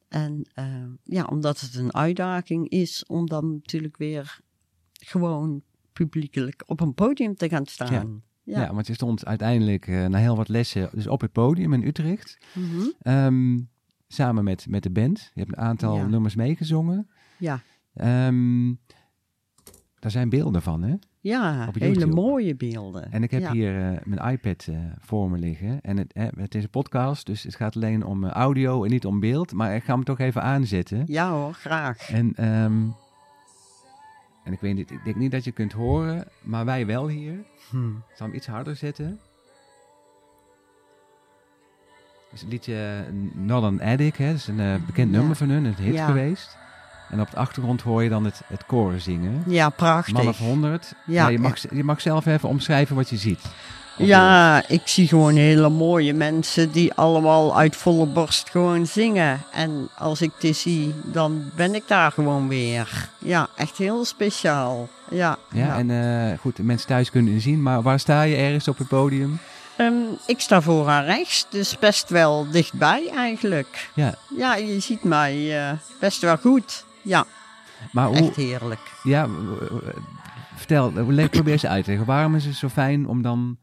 En 0.07 0.49
eh, 0.53 0.83
ja, 1.03 1.23
omdat 1.23 1.59
het 1.59 1.75
een 1.75 1.93
uitdaging 1.93 2.69
is 2.69 3.05
om 3.05 3.27
dan 3.27 3.51
natuurlijk 3.53 3.97
weer 3.97 4.39
gewoon 4.93 5.61
publiekelijk 5.93 6.63
op 6.65 6.79
een 6.79 6.93
podium 6.93 7.35
te 7.35 7.49
gaan 7.49 7.65
staan. 7.65 7.93
Ja. 7.93 8.05
Ja. 8.55 8.73
want 8.73 8.87
je 8.87 8.93
stond 8.93 9.25
uiteindelijk 9.25 9.87
eh, 9.87 10.05
na 10.05 10.17
heel 10.17 10.35
wat 10.35 10.47
lessen 10.47 10.89
dus 10.93 11.07
op 11.07 11.21
het 11.21 11.31
podium 11.31 11.73
in 11.73 11.83
Utrecht. 11.83 12.37
Mhm. 12.53 12.87
Ehm, 13.01 13.59
samen 14.07 14.43
met, 14.43 14.65
met 14.69 14.83
de 14.83 14.89
band. 14.89 15.31
Je 15.33 15.39
hebt 15.39 15.57
een 15.57 15.63
aantal 15.63 15.95
Ja. 15.95 16.07
nummers 16.07 16.35
meegezongen. 16.35 17.09
ja. 17.37 17.59
Ehm, 17.93 18.73
daar 19.99 20.11
zijn 20.11 20.29
beelden 20.29 20.61
van, 20.61 20.81
hè? 20.83 20.95
ja 21.27 21.69
hele 21.73 22.05
mooie 22.05 22.55
beelden. 22.55 23.11
En 23.11 23.23
ik 23.23 23.31
heb 23.31 23.41
ja. 23.41 23.51
hier 23.51 23.91
eh, 23.91 23.97
mijn 24.03 24.31
iPad 24.31 24.67
eh, 24.69 24.77
voor 24.99 25.29
me 25.31 25.37
liggen. 25.37 25.81
En 25.81 25.97
het, 25.97 26.13
eh, 26.13 26.27
het 26.37 26.55
is 26.55 26.63
een 26.63 26.69
podcast, 26.69 27.25
dus 27.25 27.43
het 27.43 27.55
gaat 27.55 27.75
alleen 27.75 28.05
om 28.05 28.25
audio 28.25 28.83
en 28.83 28.89
niet 28.89 29.05
om 29.05 29.19
beeld. 29.19 29.53
Maar 29.53 29.75
ik 29.75 29.83
ga 29.83 29.93
hem 29.93 30.03
toch 30.03 30.19
even 30.19 30.41
aanzetten. 30.41 31.03
Ja 31.05 31.31
hoor, 31.31 31.53
graag. 31.53 32.09
En, 32.09 32.33
ehm, 32.35 32.73
en 34.47 34.53
ik 34.53 34.59
weet 34.59 34.75
niet, 34.75 34.91
ik 34.91 35.03
denk 35.03 35.15
niet 35.15 35.31
dat 35.31 35.43
je 35.43 35.51
kunt 35.51 35.71
horen, 35.73 36.27
maar 36.41 36.65
wij 36.65 36.85
wel 36.85 37.07
hier. 37.07 37.33
Hm. 37.69 37.89
Ik 37.89 38.15
zal 38.15 38.27
hem 38.27 38.35
iets 38.35 38.47
harder 38.47 38.75
zetten. 38.75 39.19
is 42.33 42.41
het 42.41 42.49
liedje 42.51 43.05
Not 43.33 43.63
an 43.63 43.81
Addict, 43.81 44.17
hè? 44.17 44.25
Dat 44.27 44.35
is 44.35 44.47
een 44.47 44.59
eh, 44.59 44.75
bekend 44.85 45.11
Ja. 45.11 45.17
nummer 45.17 45.35
van 45.35 45.49
hun, 45.49 45.65
een 45.65 45.75
hit 45.75 45.93
Ja. 45.93 46.05
geweest. 46.05 46.57
En 47.09 47.21
op 47.21 47.29
de 47.31 47.37
achtergrond 47.37 47.81
hoor 47.81 48.03
je 48.03 48.09
dan 48.09 48.25
het, 48.25 48.41
het 48.47 48.65
koren 48.65 49.01
zingen. 49.01 49.43
Ja, 49.45 49.69
prachtig. 49.69 50.13
Man 50.13 50.27
of 50.27 50.37
100. 50.37 50.93
Ja, 51.05 51.13
Ja, 51.23 51.27
je, 51.27 51.39
mag, 51.39 51.57
je 51.73 51.83
mag 51.83 52.01
zelf 52.01 52.25
even 52.25 52.49
omschrijven 52.49 52.95
wat 52.95 53.09
je 53.09 53.17
ziet. 53.17 53.41
Of 53.99 54.05
Ja, 54.05 54.63
ik 54.67 54.81
zie 54.85 55.07
gewoon 55.07 55.35
hele 55.35 55.69
mooie 55.69 56.13
mensen 56.13 56.71
die 56.71 56.93
allemaal 56.93 57.57
uit 57.57 57.75
volle 57.75 58.05
borst 58.05 58.49
gewoon 58.49 58.85
zingen. 58.85 59.41
En 59.51 59.89
als 59.97 60.21
ik 60.21 60.31
dit 60.39 60.57
zie, 60.57 60.93
dan 61.03 61.51
ben 61.55 61.75
ik 61.75 61.83
daar 61.87 62.11
gewoon 62.11 62.47
weer. 62.47 63.09
Ja, 63.17 63.47
echt 63.55 63.77
heel 63.77 64.05
speciaal. 64.05 64.87
Ja, 65.09 65.37
Ja, 65.51 65.65
ja. 65.65 65.77
en 65.77 65.91
eh, 66.31 66.37
goed, 66.39 66.55
de 66.55 66.63
mensen 66.63 66.87
thuis 66.87 67.09
kunnen 67.11 67.41
zien, 67.41 67.61
maar 67.61 67.81
waar 67.81 67.99
sta 67.99 68.21
je 68.21 68.35
ergens 68.35 68.67
op 68.67 68.77
het 68.77 68.87
podium? 68.87 69.39
Ehm, 69.77 69.93
ik 70.25 70.39
sta 70.39 70.61
vooraan 70.61 71.03
rechts, 71.03 71.47
dus 71.49 71.79
best 71.79 72.09
wel 72.09 72.47
dichtbij 72.51 73.09
eigenlijk. 73.15 73.89
Ja, 73.93 74.15
Ja, 74.37 74.55
je 74.55 74.79
ziet 74.79 75.03
mij 75.03 75.59
eh, 75.69 75.71
best 75.99 76.21
wel 76.21 76.37
goed. 76.37 76.85
Ja, 77.01 77.25
maar 77.91 78.07
hoe, 78.07 78.15
echt 78.17 78.35
heerlijk. 78.35 78.79
ja, 79.03 79.27
vertel, 80.55 80.91
probeer 80.91 81.47
eens 81.51 81.65
uit 81.65 81.83
te 81.83 81.89
leggen. 81.89 82.07
Waarom 82.07 82.35
is 82.35 82.45
het 82.45 82.55
zo 82.55 82.67
fijn 82.69 83.07
om 83.07 83.21
dan, 83.21 83.57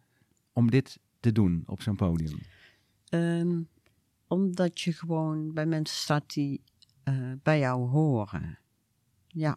om 0.54 0.70
dit 0.70 0.98
te 1.20 1.32
doen 1.32 1.62
op 1.66 1.82
zo'n 1.82 1.96
podium? 1.96 2.38
Ehm, 3.08 3.60
omdat 4.28 4.80
je 4.80 4.92
gewoon 4.92 5.52
bij 5.52 5.66
mensen 5.66 5.96
staat 5.96 6.32
die 6.34 6.62
eh, 7.02 7.32
bij 7.42 7.58
jou 7.58 7.88
horen. 7.88 8.58
Ja, 9.28 9.56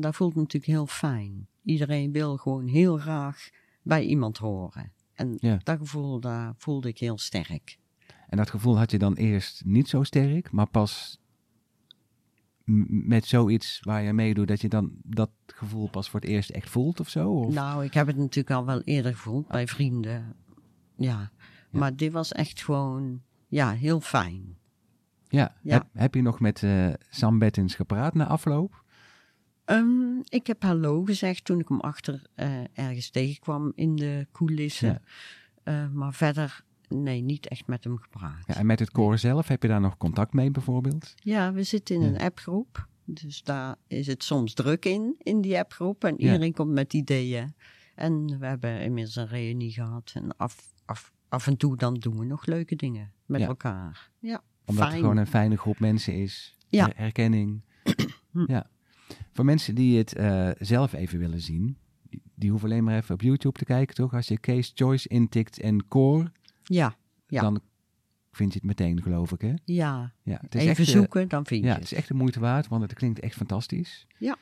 dat 0.00 0.14
voelt 0.16 0.34
natuurlijk 0.34 0.72
heel 0.72 0.86
fijn. 0.86 1.46
Iedereen 1.62 2.12
wil 2.12 2.36
gewoon 2.36 2.66
heel 2.66 2.96
graag 2.98 3.48
bij 3.82 4.04
iemand 4.04 4.38
horen. 4.38 4.92
En 5.12 5.36
Ja. 5.40 5.60
dat 5.62 5.78
gevoel 5.78 6.20
daar 6.20 6.54
voelde 6.56 6.88
ik 6.88 6.98
heel 6.98 7.18
sterk. 7.18 7.78
En 8.28 8.36
dat 8.36 8.50
gevoel 8.50 8.78
had 8.78 8.90
je 8.90 8.98
dan 8.98 9.14
eerst 9.14 9.64
niet 9.64 9.88
zo 9.88 10.02
sterk, 10.02 10.50
maar 10.50 10.66
pas 10.68 11.20
met 13.06 13.24
zoiets 13.24 13.80
waar 13.82 14.02
je 14.02 14.12
meedoet, 14.12 14.48
dat 14.48 14.60
je 14.60 14.68
dan 14.68 14.90
dat 15.02 15.30
gevoel 15.46 15.88
pas 15.90 16.10
voor 16.10 16.20
het 16.20 16.28
eerst 16.28 16.50
echt 16.50 16.70
voelt 16.70 17.00
of 17.00 17.08
zo? 17.08 17.30
Of? 17.30 17.54
Nou, 17.54 17.84
ik 17.84 17.94
heb 17.94 18.06
het 18.06 18.16
natuurlijk 18.16 18.56
al 18.56 18.64
wel 18.66 18.80
eerder 18.82 19.12
gevoeld 19.12 19.48
bij 19.48 19.66
vrienden. 19.66 20.34
Ja, 20.96 21.30
Ja. 21.70 21.78
maar 21.78 21.96
dit 21.96 22.12
was 22.12 22.32
echt 22.32 22.62
gewoon, 22.62 23.22
ja, 23.48 23.72
heel 23.72 24.00
fijn. 24.00 24.56
ja. 25.28 25.56
ja. 25.62 25.72
Heb, 25.72 25.86
heb 25.92 26.14
je 26.14 26.22
nog 26.22 26.40
met 26.40 26.62
eh, 26.62 26.88
Sam 27.08 27.38
Bettins 27.38 27.74
gepraat 27.74 28.14
na 28.14 28.26
afloop? 28.26 28.84
Ehm, 29.64 30.18
ik 30.28 30.46
heb 30.46 30.62
hallo 30.62 31.04
gezegd 31.04 31.44
toen 31.44 31.60
ik 31.60 31.68
hem 31.68 31.80
achter 31.80 32.26
eh, 32.34 32.48
ergens 32.72 33.10
tegenkwam 33.10 33.72
in 33.74 33.96
de 33.96 34.26
coulissen. 34.32 34.88
Ja. 34.88 35.00
Eh, 35.62 35.88
maar 35.92 36.14
verder, 36.14 36.64
nee, 36.88 37.20
niet 37.20 37.48
echt 37.48 37.66
met 37.66 37.84
hem 37.84 37.96
gepraat. 37.98 38.42
Ja, 38.46 38.54
en 38.54 38.66
met 38.66 38.78
het 38.78 38.90
koor 38.90 39.18
zelf, 39.18 39.48
heb 39.48 39.62
je 39.62 39.68
daar 39.68 39.80
nog 39.80 39.96
contact 39.96 40.32
mee 40.32 40.50
bijvoorbeeld? 40.50 41.14
Ja, 41.16 41.52
we 41.52 41.62
zitten 41.62 41.94
in 41.94 42.00
Ja. 42.02 42.08
een 42.08 42.18
appgroep. 42.18 42.88
Dus 43.04 43.42
daar 43.42 43.76
is 43.86 44.06
het 44.06 44.24
soms 44.24 44.54
druk 44.54 44.84
in, 44.84 45.14
in 45.18 45.40
die 45.40 45.58
appgroep. 45.58 46.04
En 46.04 46.14
Ja. 46.16 46.24
iedereen 46.24 46.52
komt 46.52 46.72
met 46.72 46.92
ideeën. 46.94 47.54
En 47.94 48.38
we 48.38 48.46
hebben 48.46 48.80
inmiddels 48.80 49.16
een 49.16 49.26
reunie 49.28 49.72
gehad. 49.72 50.12
En 50.14 50.36
af, 50.36 50.72
af, 50.84 51.12
af 51.28 51.46
en 51.46 51.56
toe 51.56 51.76
dan 51.76 51.94
doen 51.94 52.18
we 52.18 52.24
nog 52.24 52.46
leuke 52.46 52.76
dingen 52.76 53.12
met 53.26 53.40
elkaar. 53.40 54.10
Ja, 54.18 54.42
Omdat 54.64 54.82
fijn. 54.84 54.90
het 54.96 55.00
gewoon 55.00 55.16
een 55.16 55.26
fijne 55.26 55.56
groep 55.56 55.78
mensen 55.78 56.14
is. 56.14 56.56
Ja. 56.68 56.90
Herkenning. 56.96 57.62
ja. 58.46 58.66
Voor 59.32 59.44
mensen 59.44 59.74
die 59.74 59.98
het 59.98 60.14
eh, 60.14 60.50
zelf 60.58 60.92
even 60.92 61.18
willen 61.18 61.40
zien, 61.40 61.76
die, 62.10 62.22
die 62.34 62.50
hoeven 62.50 62.68
alleen 62.70 62.84
maar 62.84 62.96
even 62.96 63.14
op 63.14 63.22
YouTube 63.22 63.58
te 63.58 63.64
kijken, 63.64 63.94
toch? 63.94 64.14
Als 64.14 64.28
je 64.28 64.40
Case 64.40 64.70
Choice 64.74 65.08
intikt 65.08 65.60
en 65.60 65.88
Core, 65.88 66.32
Ja, 66.68 66.94
Ja. 67.26 67.40
dan 67.40 67.60
vind 68.32 68.52
je 68.52 68.58
het 68.58 68.66
meteen, 68.68 69.02
geloof 69.02 69.32
ik, 69.32 69.40
hè? 69.40 69.54
ja. 69.64 70.12
Ja, 70.22 70.38
het 70.40 70.54
is 70.54 70.60
Even 70.60 70.70
echt, 70.70 70.78
eh, 70.78 70.94
zoeken, 70.94 71.28
dan 71.28 71.46
vind 71.46 71.60
je 71.60 71.66
Ja, 71.66 71.72
het. 71.72 71.82
het 71.82 71.92
is 71.92 71.98
echt 71.98 72.08
de 72.08 72.14
moeite 72.14 72.40
waard, 72.40 72.68
want 72.68 72.82
het 72.82 72.94
klinkt 72.94 73.20
echt 73.20 73.34
fantastisch. 73.34 74.06
Ja. 74.18 74.36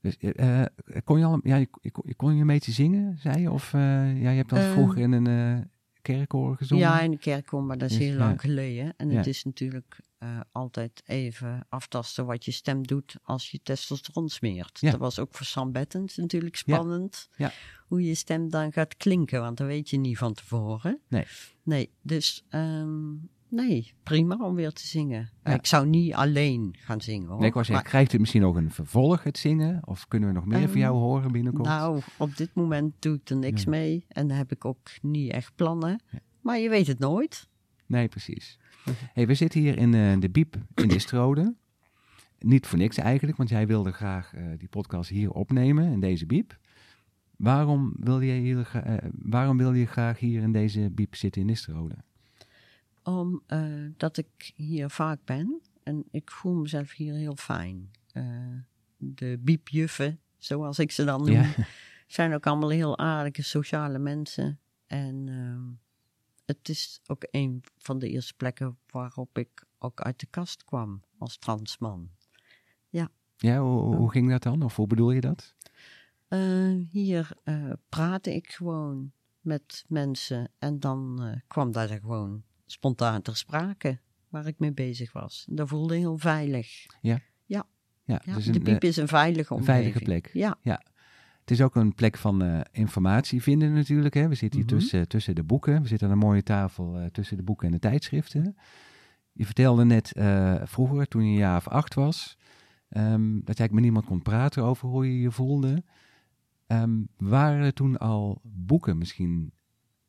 Dus, 0.00 0.16
eh, 0.16 0.60
eh, 0.60 0.66
kon 1.04 1.18
je 1.18 1.24
al, 1.24 1.40
ja, 1.42 1.56
je, 1.56 1.68
je 1.82 2.14
kon- 2.16 2.34
je 2.34 2.40
een 2.40 2.46
beetje 2.46 2.72
zingen, 2.72 3.18
zei 3.18 3.40
je? 3.40 3.50
Of 3.50 3.74
eh, 3.74 3.80
ja, 4.22 4.30
je 4.30 4.36
hebt 4.36 4.52
al 4.52 4.58
Eh, 4.58 4.70
vroeger 4.72 4.98
in 4.98 5.12
een 5.12 5.70
kerkkoor 6.02 6.56
gezongen? 6.56 6.86
Ja, 6.86 7.00
in 7.00 7.10
de 7.10 7.18
kerkkom, 7.18 7.66
maar 7.66 7.78
dat 7.78 7.90
is 7.90 7.96
Dus, 7.96 8.06
heel 8.06 8.16
lang 8.16 8.40
geleden. 8.40 8.94
En 8.96 9.10
het 9.10 9.26
is 9.26 9.44
natuurlijk 9.44 10.00
eh, 10.18 10.40
altijd 10.52 11.02
even 11.06 11.66
aftasten 11.68 12.26
wat 12.26 12.44
je 12.44 12.50
stem 12.50 12.86
doet 12.86 13.16
als 13.22 13.50
je 13.50 13.60
testosteron 13.62 14.28
smeert. 14.28 14.80
Dat 14.80 14.96
was 14.98 15.18
ook 15.18 15.34
voor 15.34 15.46
Sam 15.46 15.72
Bettens 15.72 16.16
natuurlijk 16.16 16.56
spannend. 16.56 17.28
Ja. 17.36 17.52
Hoe 17.86 18.04
je 18.04 18.14
stem 18.14 18.50
dan 18.50 18.72
gaat 18.72 18.96
klinken, 18.96 19.40
want 19.40 19.56
dat 19.56 19.66
weet 19.66 19.90
je 19.90 19.96
niet 19.96 20.18
van 20.18 20.32
tevoren. 20.34 21.00
Nee. 21.08 21.26
Nee, 21.62 21.90
dus 22.02 22.44
ehm, 22.48 23.12
nee, 23.50 23.92
prima 24.02 24.36
om 24.36 24.54
weer 24.54 24.72
te 24.72 24.86
zingen. 24.86 25.30
Ja. 25.44 25.54
Ik 25.54 25.66
zou 25.66 25.86
niet 25.86 26.14
alleen 26.14 26.74
gaan 26.78 27.00
zingen 27.00 27.28
hoor. 27.28 27.38
Nee, 27.38 27.48
ik 27.48 27.54
was 27.54 27.66
zeggen, 27.66 27.84
krijgt 27.86 28.10
het 28.12 28.20
misschien 28.20 28.42
nog 28.42 28.56
een 28.56 28.70
vervolg, 28.70 29.22
het 29.22 29.38
zingen? 29.38 29.80
Of 29.86 30.08
kunnen 30.08 30.28
we 30.28 30.34
nog 30.34 30.46
meer 30.46 30.58
van 30.60 30.68
Ehm, 30.68 30.78
jou 30.78 30.96
horen 30.96 31.32
binnenkort? 31.32 31.68
Nou, 31.68 32.00
op 32.18 32.36
dit 32.36 32.50
moment 32.54 32.94
doe 32.98 33.14
ik 33.14 33.28
er 33.28 33.36
niks 33.36 33.62
Ja. 33.62 33.70
mee. 33.70 34.04
En 34.08 34.28
dan 34.28 34.36
heb 34.36 34.52
ik 34.52 34.64
ook 34.64 34.90
niet 35.02 35.32
echt 35.32 35.52
plannen. 35.54 36.00
Ja. 36.10 36.18
Maar 36.40 36.58
je 36.58 36.68
weet 36.68 36.86
het 36.86 36.98
nooit. 36.98 37.48
Nee, 37.86 38.08
precies. 38.08 38.58
Hey, 39.12 39.26
we 39.26 39.34
zitten 39.34 39.60
hier 39.60 39.78
in 39.78 39.94
eh, 39.94 40.20
de 40.20 40.30
Biep 40.30 40.56
in 40.74 40.88
de 40.88 40.98
Strode. 40.98 41.54
Niet 42.38 42.66
voor 42.66 42.78
niks 42.78 42.96
eigenlijk, 42.96 43.36
want 43.36 43.48
jij 43.48 43.66
wilde 43.66 43.92
graag 43.92 44.34
eh, 44.34 44.44
die 44.58 44.68
podcast 44.68 45.10
hier 45.10 45.30
opnemen, 45.30 45.92
in 45.92 46.00
deze 46.00 46.26
Biep. 46.26 46.58
Waarom 47.36 47.92
wil 47.98 48.20
je, 48.20 48.32
hier, 48.32 48.70
eh, 48.84 48.94
waarom 49.12 49.56
wil 49.56 49.72
je 49.72 49.86
graag 49.86 50.18
hier 50.18 50.42
in 50.42 50.52
deze 50.52 50.90
Biep 50.90 51.14
zitten 51.14 51.40
in 51.40 51.46
Nistrode? 51.46 51.94
Omdat 53.02 53.96
dat 53.96 54.16
ik 54.16 54.52
hier 54.54 54.90
vaak 54.90 55.18
ben. 55.24 55.60
En 55.82 56.04
ik 56.10 56.30
voel 56.30 56.54
mezelf 56.54 56.92
hier 56.92 57.14
heel 57.14 57.36
fijn. 57.36 57.90
Eh, 58.12 58.24
de 58.96 59.38
biepjuffen, 59.40 60.20
zoals 60.38 60.78
ik 60.78 60.90
ze 60.90 61.04
dan 61.04 61.20
noem, 61.20 61.30
Ja. 61.30 61.54
zijn 62.06 62.34
ook 62.34 62.46
allemaal 62.46 62.70
heel 62.70 62.98
aardige 62.98 63.42
sociale 63.42 63.98
mensen. 63.98 64.58
En 64.86 65.28
ehm, 65.28 65.62
het 66.44 66.68
is 66.68 67.00
ook 67.06 67.26
een 67.30 67.62
van 67.78 67.98
de 67.98 68.08
eerste 68.08 68.34
plekken 68.34 68.78
waarop 68.86 69.38
ik 69.38 69.64
ook 69.78 70.00
uit 70.00 70.20
de 70.20 70.26
kast 70.26 70.64
kwam 70.64 71.02
als 71.18 71.36
transman. 71.36 72.10
Ja, 73.40 73.58
hoe, 73.58 73.96
hoe 73.96 74.10
ging 74.10 74.30
dat 74.30 74.42
dan? 74.42 74.62
Of 74.62 74.76
hoe 74.76 74.86
bedoel 74.86 75.10
je 75.10 75.20
dat? 75.20 75.54
Eh, 76.28 76.72
hier 76.90 77.30
eh, 77.44 77.72
praatte 77.88 78.34
ik 78.34 78.50
gewoon 78.52 79.12
met 79.40 79.84
mensen 79.88 80.50
en 80.58 80.80
dan 80.80 81.22
eh, 81.22 81.40
kwam 81.46 81.72
dat 81.72 81.90
er 81.90 82.00
gewoon 82.00 82.42
spontaan 82.72 83.22
ter 83.22 83.36
sprake 83.36 83.98
waar 84.28 84.46
ik 84.46 84.58
mee 84.58 84.72
bezig 84.72 85.12
was. 85.12 85.46
Dat 85.50 85.68
voelde 85.68 85.96
heel 85.96 86.18
veilig. 86.18 86.86
Ja, 87.00 87.20
Ja, 88.04 88.20
dus 88.34 88.44
de 88.44 88.54
een, 88.54 88.62
piep 88.62 88.82
eh, 88.82 88.88
is 88.88 88.96
een 88.96 89.08
veilige 89.08 89.52
een 89.54 89.60
omgeving. 89.60 89.82
veilige 89.82 90.04
plek. 90.04 90.30
Ja, 90.32 90.58
Het 91.40 91.50
is 91.50 91.60
ook 91.62 91.74
een 91.76 91.94
plek 91.94 92.16
van 92.16 92.42
eh, 92.42 92.60
informatie 92.72 93.42
vinden 93.42 93.72
natuurlijk. 93.72 94.14
Hè. 94.14 94.28
We 94.28 94.34
zitten 94.34 94.60
hier 94.60 94.68
Mhm. 94.68 94.78
tussen, 94.78 95.08
tussen 95.08 95.34
de 95.34 95.42
boeken. 95.42 95.82
We 95.82 95.88
zitten 95.88 96.06
aan 96.06 96.12
een 96.12 96.18
mooie 96.20 96.42
tafel 96.42 96.98
eh, 96.98 97.06
tussen 97.06 97.36
de 97.36 97.42
boeken 97.42 97.66
en 97.66 97.72
de 97.72 97.78
tijdschriften. 97.78 98.56
Je 99.32 99.44
vertelde 99.44 99.84
net 99.84 100.12
eh, 100.12 100.54
vroeger, 100.64 101.06
toen 101.08 101.22
je 101.24 101.28
een 101.30 101.34
jaar 101.36 101.56
of 101.56 101.68
acht 101.68 101.94
was, 101.94 102.36
ehm, 102.88 103.32
dat 103.32 103.38
je 103.38 103.44
eigenlijk 103.44 103.72
met 103.72 103.82
niemand 103.82 104.04
kon 104.06 104.22
praten 104.22 104.62
over 104.64 104.88
hoe 104.88 105.06
je 105.12 105.20
je 105.20 105.30
voelde. 105.30 105.84
Ehm, 106.66 107.00
waren 107.16 107.64
er 107.64 107.72
toen 107.74 107.98
al 107.98 108.40
boeken 108.44 108.98
misschien 108.98 109.52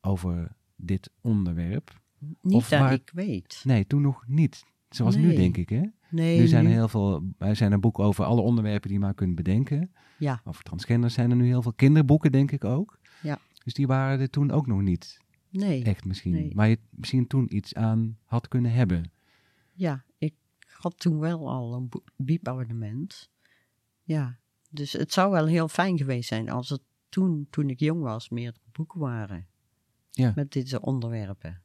over 0.02 0.56
dit 0.76 1.10
onderwerp? 1.22 2.01
Niet 2.42 2.54
Of 2.56 2.70
dat 2.70 2.92
ik 2.92 3.12
weet. 3.14 3.62
Nee, 3.64 3.88
toen 3.88 4.02
nog 4.02 4.24
niet. 4.28 4.64
Zoals 4.90 5.16
nu, 5.16 5.36
denk 5.36 5.58
ik. 5.58 5.70
Hè? 5.70 5.82
Nee, 6.10 6.40
nu 6.40 6.48
zijn 6.48 6.66
er 6.66 6.72
heel 6.72 6.88
veel. 6.88 7.24
Er 7.38 7.56
zijn 7.56 7.72
er 7.72 7.80
boeken 7.80 8.04
over 8.04 8.26
alle 8.26 8.42
onderwerpen 8.42 8.90
die 8.90 8.98
je 8.98 9.04
maar 9.04 9.14
kunt 9.14 9.36
bedenken. 9.36 9.92
Ja, 10.18 10.42
Over 10.44 10.64
transgenders 10.64 11.14
zijn 11.14 11.30
er 11.30 11.36
nu 11.36 11.46
heel 11.46 11.62
veel 11.62 11.74
kinderboeken, 11.74 12.32
denk 12.32 12.52
ik 12.52 12.64
ook. 12.64 13.00
Ja. 13.22 13.40
Dus 13.64 13.74
die 13.74 13.88
waren 13.88 14.20
er 14.20 14.30
toen 14.30 14.52
ook 14.52 14.68
nog 14.68 14.82
niet 14.82 15.20
nee. 15.50 15.84
echt 15.84 16.06
misschien. 16.06 16.32
Nee. 16.32 16.52
Waar 16.56 16.68
je 16.70 16.80
misschien 16.90 17.28
toen 17.28 17.56
iets 17.56 17.74
aan 17.74 18.18
had 18.24 18.48
kunnen 18.48 18.72
hebben. 18.72 19.12
Ja, 19.74 20.04
ik 20.18 20.34
had 20.68 21.00
toen 21.00 21.20
wel 21.20 21.50
al 21.50 21.74
een 21.74 21.90
bo- 21.90 22.04
biepabonnement. 22.16 23.30
Ja, 24.04 24.38
dus 24.70 24.94
het 24.94 25.14
zou 25.14 25.32
wel 25.32 25.46
heel 25.46 25.68
fijn 25.68 25.98
geweest 25.98 26.28
zijn 26.28 26.50
als 26.50 26.70
het 26.70 26.82
toen, 27.10 27.48
toen 27.50 27.70
ik 27.70 27.80
jong 27.80 28.02
was, 28.02 28.30
meerdere 28.30 28.66
boeken 28.72 29.00
waren. 29.00 29.48
Ja. 30.10 30.32
Met 30.36 30.52
deze 30.52 30.82
onderwerpen. 30.82 31.62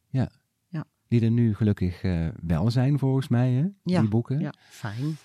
Die 1.08 1.20
er 1.20 1.30
nu 1.30 1.54
gelukkig 1.54 2.02
eh, 2.02 2.26
wel 2.42 2.70
zijn, 2.70 2.98
volgens 2.98 3.28
mij, 3.28 3.52
hè? 3.52 3.66
Ja, 3.82 4.00
Die 4.00 4.08
boeken. 4.08 4.40
Ja, 4.40 4.52
fijn. 4.58 5.16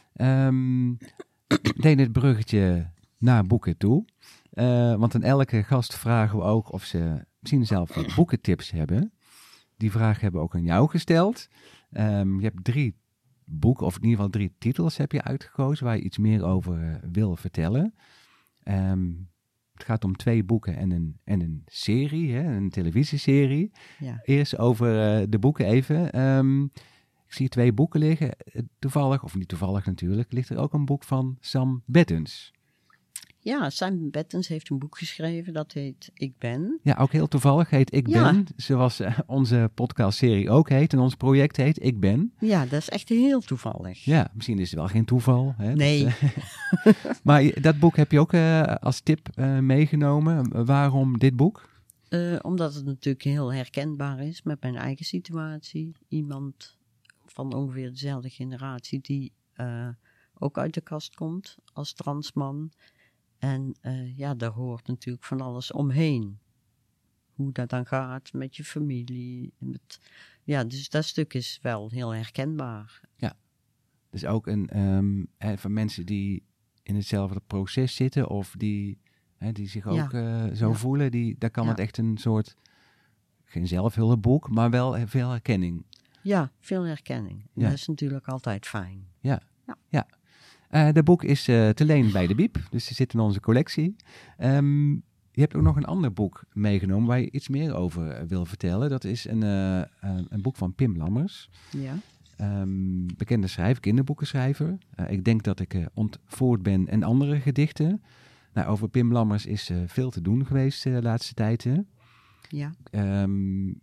Ik 1.48 1.82
deed 1.84 2.00
het 2.00 2.12
bruggetje 2.12 2.90
naar 3.18 3.46
boeken 3.48 3.78
toe. 3.78 4.06
Eh, 4.52 4.96
want 4.96 5.16
aan 5.16 5.24
elke 5.24 5.64
gast 5.64 5.96
vragen 5.98 6.38
we 6.38 6.44
ook 6.44 6.72
of 6.74 6.84
ze 6.84 7.26
misschien 7.40 7.66
zelf 7.66 7.96
wat 7.96 8.16
boekentips 8.16 8.72
hebben. 8.72 9.14
Die 9.78 9.92
vraag 9.92 10.20
hebben 10.20 10.40
we 10.40 10.46
ook 10.46 10.56
aan 10.56 10.64
jou 10.64 10.90
gesteld. 10.90 11.48
Ehm, 11.92 12.40
je 12.40 12.44
hebt 12.44 12.64
drie 12.64 12.96
boeken, 13.46 13.86
of 13.86 13.96
in 13.96 14.02
ieder 14.02 14.16
geval 14.16 14.32
drie 14.32 14.56
titels 14.58 14.98
heb 14.98 15.12
je 15.12 15.24
uitgekozen 15.24 15.86
waar 15.86 15.96
je 15.96 16.04
iets 16.04 16.18
meer 16.18 16.44
over 16.44 16.84
eh, 16.84 16.96
wil 17.12 17.36
vertellen. 17.36 17.94
Ehm, 18.64 19.10
het 19.82 19.90
gaat 19.90 20.04
om 20.04 20.16
twee 20.16 20.44
boeken 20.44 20.78
en 20.78 20.92
een, 20.92 21.18
en 21.24 21.42
een 21.42 21.62
serie, 21.66 22.34
hè, 22.34 22.56
een 22.56 22.70
televisieserie. 22.70 23.72
Ja. 24.00 24.20
Eerst 24.24 24.58
over 24.58 25.20
eh, 25.20 25.26
de 25.30 25.40
boeken 25.40 25.66
even. 25.66 26.12
Ehm, 26.12 26.64
ik 27.26 27.34
zie 27.38 27.50
twee 27.50 27.74
boeken 27.74 28.00
liggen. 28.00 28.32
Eh, 28.38 28.62
Toevallig, 28.80 29.24
of 29.24 29.36
niet 29.36 29.48
toevallig 29.48 29.86
natuurlijk, 29.86 30.32
ligt 30.32 30.50
er 30.50 30.58
ook 30.58 30.74
een 30.74 30.86
boek 30.86 31.04
van 31.04 31.38
Sam 31.40 31.84
Bettens. 31.86 32.54
Ja, 33.44 33.70
Simon 33.70 34.10
Bettens 34.10 34.48
heeft 34.48 34.70
een 34.70 34.80
boek 34.80 34.98
geschreven 34.98 35.54
dat 35.54 35.72
heet 35.72 36.12
Ik 36.14 36.38
Ben. 36.38 36.80
Ja, 36.84 36.96
ook 36.96 37.12
heel 37.12 37.28
toevallig 37.28 37.70
heet 37.70 37.94
Ik 37.94 38.08
Ja. 38.08 38.32
Ben, 38.32 38.46
zoals 38.56 39.00
eh, 39.00 39.20
onze 39.26 39.72
podcastserie 39.74 40.50
ook 40.50 40.70
heet 40.70 40.94
en 40.94 41.00
ons 41.00 41.16
project 41.16 41.58
heet 41.58 41.84
Ik 41.84 42.00
Ben. 42.00 42.34
Ja, 42.40 42.66
dat 42.66 42.80
is 42.80 42.90
echt 42.90 43.10
heel 43.10 43.42
toevallig. 43.42 44.04
Ja, 44.04 44.32
misschien 44.34 44.60
is 44.60 44.70
het 44.70 44.80
wel 44.80 44.88
geen 44.88 45.06
toeval. 45.06 45.54
Hè, 45.58 45.68
dat, 45.68 45.76
Nee. 45.78 46.06
eh, 46.06 46.94
maar 47.24 47.62
dat 47.62 47.80
boek 47.80 47.96
heb 47.96 48.12
je 48.12 48.20
ook 48.20 48.34
eh, 48.34 48.64
als 48.64 49.00
tip 49.00 49.36
meegenomen. 49.62 50.66
Waarom 50.66 51.18
dit 51.18 51.36
boek? 51.36 51.70
Omdat 52.42 52.74
het 52.74 52.86
natuurlijk 52.86 53.24
heel 53.24 53.54
herkenbaar 53.54 54.20
is 54.20 54.42
met 54.44 54.62
mijn 54.62 54.76
eigen 54.76 55.06
situatie. 55.06 55.92
Iemand 56.08 56.78
van 57.26 57.54
ongeveer 57.54 57.90
dezelfde 57.90 58.30
generatie 58.30 59.00
die 59.02 59.32
ook 60.40 60.58
uit 60.58 60.74
de 60.74 60.82
kast 60.82 61.16
komt 61.16 61.58
als 61.74 61.94
transman. 61.94 62.72
En 63.42 63.76
eh, 63.82 64.18
ja, 64.18 64.34
daar 64.36 64.52
hoort 64.52 64.88
natuurlijk 64.88 65.26
van 65.26 65.42
alles 65.42 65.72
omheen. 65.72 66.40
Hoe 67.34 67.52
dat 67.52 67.70
dan 67.70 67.86
gaat 67.86 68.34
met 68.34 68.56
je 68.56 68.64
familie. 68.64 69.54
Met, 69.58 70.00
ja, 70.44 70.64
dus 70.64 70.90
dat 70.90 71.06
stuk 71.06 71.34
is 71.34 71.60
wel 71.62 71.90
heel 71.90 72.10
herkenbaar. 72.14 73.02
Dus 74.10 74.26
ook 74.26 74.48
een, 74.48 74.68
ehm, 74.70 75.58
van 75.58 75.74
mensen 75.74 76.06
die 76.06 76.44
in 76.84 76.96
hetzelfde 76.96 77.42
proces 77.48 77.96
zitten 77.96 78.28
of 78.30 78.54
die, 78.58 78.98
hè, 79.38 79.52
die 79.52 79.68
zich 79.68 79.84
Ja. 79.84 80.04
ook 80.04 80.14
eh, 80.14 80.46
zo 80.54 80.68
Ja. 80.68 80.74
voelen. 80.74 81.12
Die, 81.12 81.36
daar 81.38 81.50
kan 81.52 81.64
Ja. 81.64 81.70
het 81.70 81.80
echt 81.80 81.98
een 81.98 82.18
soort, 82.18 82.56
geen 83.46 83.68
zelfhulpboek, 83.68 84.50
maar 84.50 84.70
wel 84.70 84.98
eh, 84.98 85.04
veel 85.06 85.30
herkenning. 85.30 85.86
Ja, 86.22 86.52
veel 86.60 86.84
herkenning. 86.84 87.40
En 87.42 87.50
Ja. 87.62 87.64
Dat 87.70 87.78
is 87.78 87.88
natuurlijk 87.88 88.28
altijd 88.28 88.66
fijn. 88.68 89.08
Eh 89.22 89.36
de 90.94 91.04
boek 91.04 91.24
is 91.24 91.48
eh, 91.48 91.70
te 91.70 91.86
leen 91.86 92.12
bij 92.12 92.28
de 92.28 92.36
Biep, 92.36 92.58
dus 92.70 92.88
die 92.88 92.96
zit 92.96 93.14
in 93.14 93.20
onze 93.20 93.40
collectie. 93.40 93.96
Ehm, 94.38 94.92
je 95.32 95.42
hebt 95.42 95.56
ook 95.56 95.62
nog 95.62 95.76
een 95.76 95.86
ander 95.86 96.14
boek 96.14 96.44
meegenomen 96.54 97.08
waar 97.08 97.20
je 97.20 97.32
iets 97.32 97.50
meer 97.50 97.76
over 97.76 98.10
eh, 98.10 98.24
wil 98.28 98.46
vertellen. 98.46 98.90
Dat 98.90 99.04
is 99.04 99.28
een, 99.28 99.44
eh, 99.44 99.82
eh, 99.82 99.86
een 100.30 100.42
boek 100.42 100.56
van 100.56 100.76
Pim 100.76 100.98
Lammers. 100.98 101.50
Ja, 101.70 101.96
Ehm, 102.42 103.06
bekende 103.18 103.48
schrijver, 103.48 103.82
kinderboekenschrijver. 103.82 104.78
Eh, 104.96 105.12
ik 105.12 105.24
denk 105.24 105.44
dat 105.44 105.60
ik 105.60 105.74
eh, 105.74 105.86
ontvoerd 105.94 106.64
ben 106.64 106.88
en 106.88 107.04
andere 107.04 107.40
gedichten. 107.40 108.04
Nou, 108.54 108.68
over 108.68 108.90
Pim 108.90 109.12
Lammers 109.12 109.46
is 109.46 109.70
eh, 109.70 109.78
veel 109.86 110.10
te 110.10 110.22
doen 110.22 110.46
geweest 110.46 110.86
eh, 110.86 110.94
de 110.94 111.02
laatste 111.02 111.34
tijd. 111.34 111.64
Hè? 111.64 111.78
ja. 112.50 112.74
Ehm, 112.92 113.74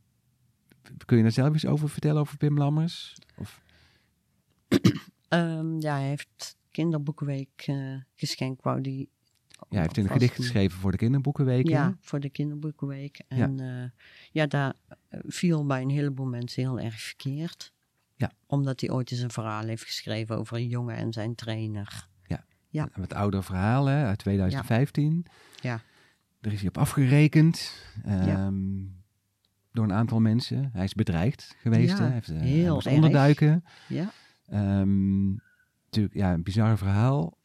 kun 1.04 1.16
je 1.16 1.22
daar 1.22 1.32
zelf 1.32 1.54
iets 1.54 1.66
over 1.66 1.88
vertellen 1.88 2.20
over 2.20 2.36
Pim 2.36 2.58
Lammers? 2.58 3.16
Of, 3.36 3.62
ja, 5.78 5.94
hij 5.94 6.08
heeft 6.08 6.56
kinderboekenweek 6.78 7.64
eh, 7.66 7.94
geschenk, 8.14 8.62
wou 8.62 8.80
die... 8.80 9.08
ja, 9.48 9.66
hij 9.68 9.80
heeft 9.80 9.96
een 9.96 10.08
gedicht 10.08 10.36
doen. 10.36 10.44
geschreven 10.44 10.78
voor 10.78 10.90
de 10.90 10.96
kinderboekenweek. 10.96 11.68
Ja, 11.68 11.96
voor 12.00 12.20
de 12.20 12.30
kinderboekenweek. 12.30 13.20
En 13.28 13.58
ja, 13.58 13.92
ja 14.32 14.46
daar 14.46 14.74
eh, 15.08 15.20
viel 15.26 15.66
bij 15.66 15.82
een 15.82 15.90
heleboel 15.90 16.26
mensen 16.26 16.62
heel 16.62 16.80
erg 16.80 17.00
verkeerd. 17.00 17.72
Ja. 18.16 18.32
Omdat 18.46 18.80
hij 18.80 18.90
ooit 18.90 19.10
eens 19.10 19.20
een 19.20 19.30
verhaal 19.30 19.64
heeft 19.64 19.84
geschreven 19.84 20.36
over 20.36 20.56
een 20.56 20.68
jongen 20.68 20.96
en 20.96 21.12
zijn 21.12 21.34
trainer. 21.34 22.06
Ja. 22.70 22.82
Een 22.92 23.00
wat 23.00 23.14
ouder 23.14 23.44
verhaal 23.44 23.86
hè, 23.86 24.04
uit 24.04 24.18
2015. 24.18 25.26
Ja. 25.60 25.80
Er 26.40 26.52
is 26.52 26.58
hij 26.58 26.68
op 26.68 26.78
afgerekend. 26.78 27.72
Ja. 28.04 28.26
ehm, 28.26 28.56
Door 29.72 29.84
een 29.84 29.92
aantal 29.92 30.20
mensen. 30.20 30.70
Hij 30.72 30.84
is 30.84 30.94
bedreigd 30.94 31.56
geweest. 31.58 31.98
Ja, 31.98 32.02
hè? 32.02 32.04
Hij 32.04 32.12
heeft, 32.12 32.28
eh, 32.28 32.38
hij 32.38 32.46
heel 32.46 32.82
onderduiken. 32.88 33.64
Ja, 33.88 34.12
Ehm, 34.48 35.30
natuurlijk, 35.90 36.14
ja, 36.14 36.32
een 36.32 36.42
bizar 36.42 36.78
verhaal. 36.78 37.38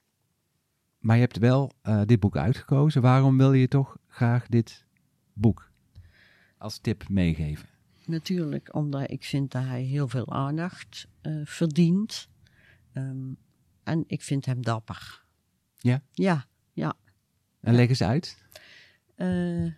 Maar 1.00 1.16
je 1.16 1.22
hebt 1.22 1.38
wel 1.38 1.72
eh, 1.82 2.02
dit 2.06 2.20
boek 2.20 2.38
uitgekozen. 2.38 3.02
Waarom 3.02 3.38
wil 3.38 3.54
je 3.54 3.68
toch 3.68 3.98
graag 4.08 4.48
dit 4.48 4.86
boek 5.34 5.72
als 6.58 6.78
tip 6.78 7.10
meegeven? 7.10 7.72
natuurlijk 8.06 8.76
omdat 8.76 9.12
ik 9.12 9.24
vind 9.24 9.52
dat 9.52 9.64
hij 9.64 9.82
heel 9.82 10.08
veel 10.08 10.32
aandacht 10.32 11.08
eh, 11.22 11.42
verdient. 11.44 12.28
Ehm, 12.94 13.34
en 13.84 14.04
ik 14.08 14.22
vind 14.22 14.46
hem 14.46 14.62
dapper. 14.62 15.24
Ja? 15.78 16.02
Ja, 16.12 16.46
ja. 16.74 16.94
En 17.60 17.76
leg 17.76 17.90
eens 17.90 18.04
uit. 18.04 18.38
Eh, 19.16 19.72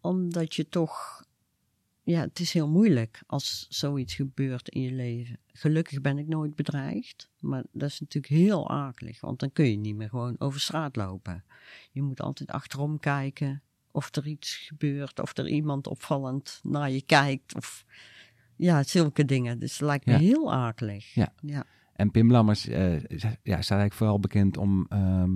omdat 0.00 0.54
je 0.54 0.68
toch. 0.68 1.24
Ja, 2.04 2.20
het 2.20 2.40
is 2.40 2.52
heel 2.52 2.68
moeilijk 2.68 3.22
als 3.26 3.66
zoiets 3.68 4.14
gebeurt 4.14 4.68
in 4.68 4.80
je 4.82 4.92
leven. 4.92 5.38
Gelukkig 5.46 6.00
ben 6.00 6.18
ik 6.18 6.28
nooit 6.28 6.54
bedreigd, 6.54 7.30
maar 7.40 7.64
dat 7.72 7.88
is 7.88 8.00
natuurlijk 8.00 8.32
heel 8.34 8.70
akelig, 8.70 9.20
want 9.20 9.40
dan 9.40 9.52
kun 9.52 9.70
je 9.70 9.76
niet 9.76 9.96
meer 9.96 10.08
gewoon 10.08 10.34
over 10.38 10.60
straat 10.60 10.96
lopen. 10.96 11.44
Je 11.92 12.02
moet 12.02 12.20
altijd 12.20 12.50
achterom 12.50 12.98
kijken 12.98 13.62
of 13.90 14.16
er 14.16 14.26
iets 14.26 14.56
gebeurt, 14.56 15.20
of 15.20 15.36
er 15.36 15.48
iemand 15.48 15.86
opvallend 15.86 16.60
naar 16.62 16.90
je 16.90 17.02
kijkt, 17.02 17.54
of 17.56 17.84
ja, 18.56 18.82
zulke 18.82 19.24
dingen. 19.24 19.58
Dus 19.58 19.72
het 19.72 19.80
lijkt 19.80 20.06
me 20.06 20.12
Ja. 20.12 20.18
heel 20.18 20.52
akelig. 20.52 21.14
Ja. 21.14 21.32
ja. 21.42 21.64
En 21.92 22.10
Pim 22.10 22.30
Lammers 22.30 22.66
is- 22.66 23.22
ja, 23.22 23.28
staat 23.42 23.48
eigenlijk 23.52 23.92
vooral 23.92 24.20
bekend 24.20 24.56
om, 24.56 24.86
ehm, 24.88 25.30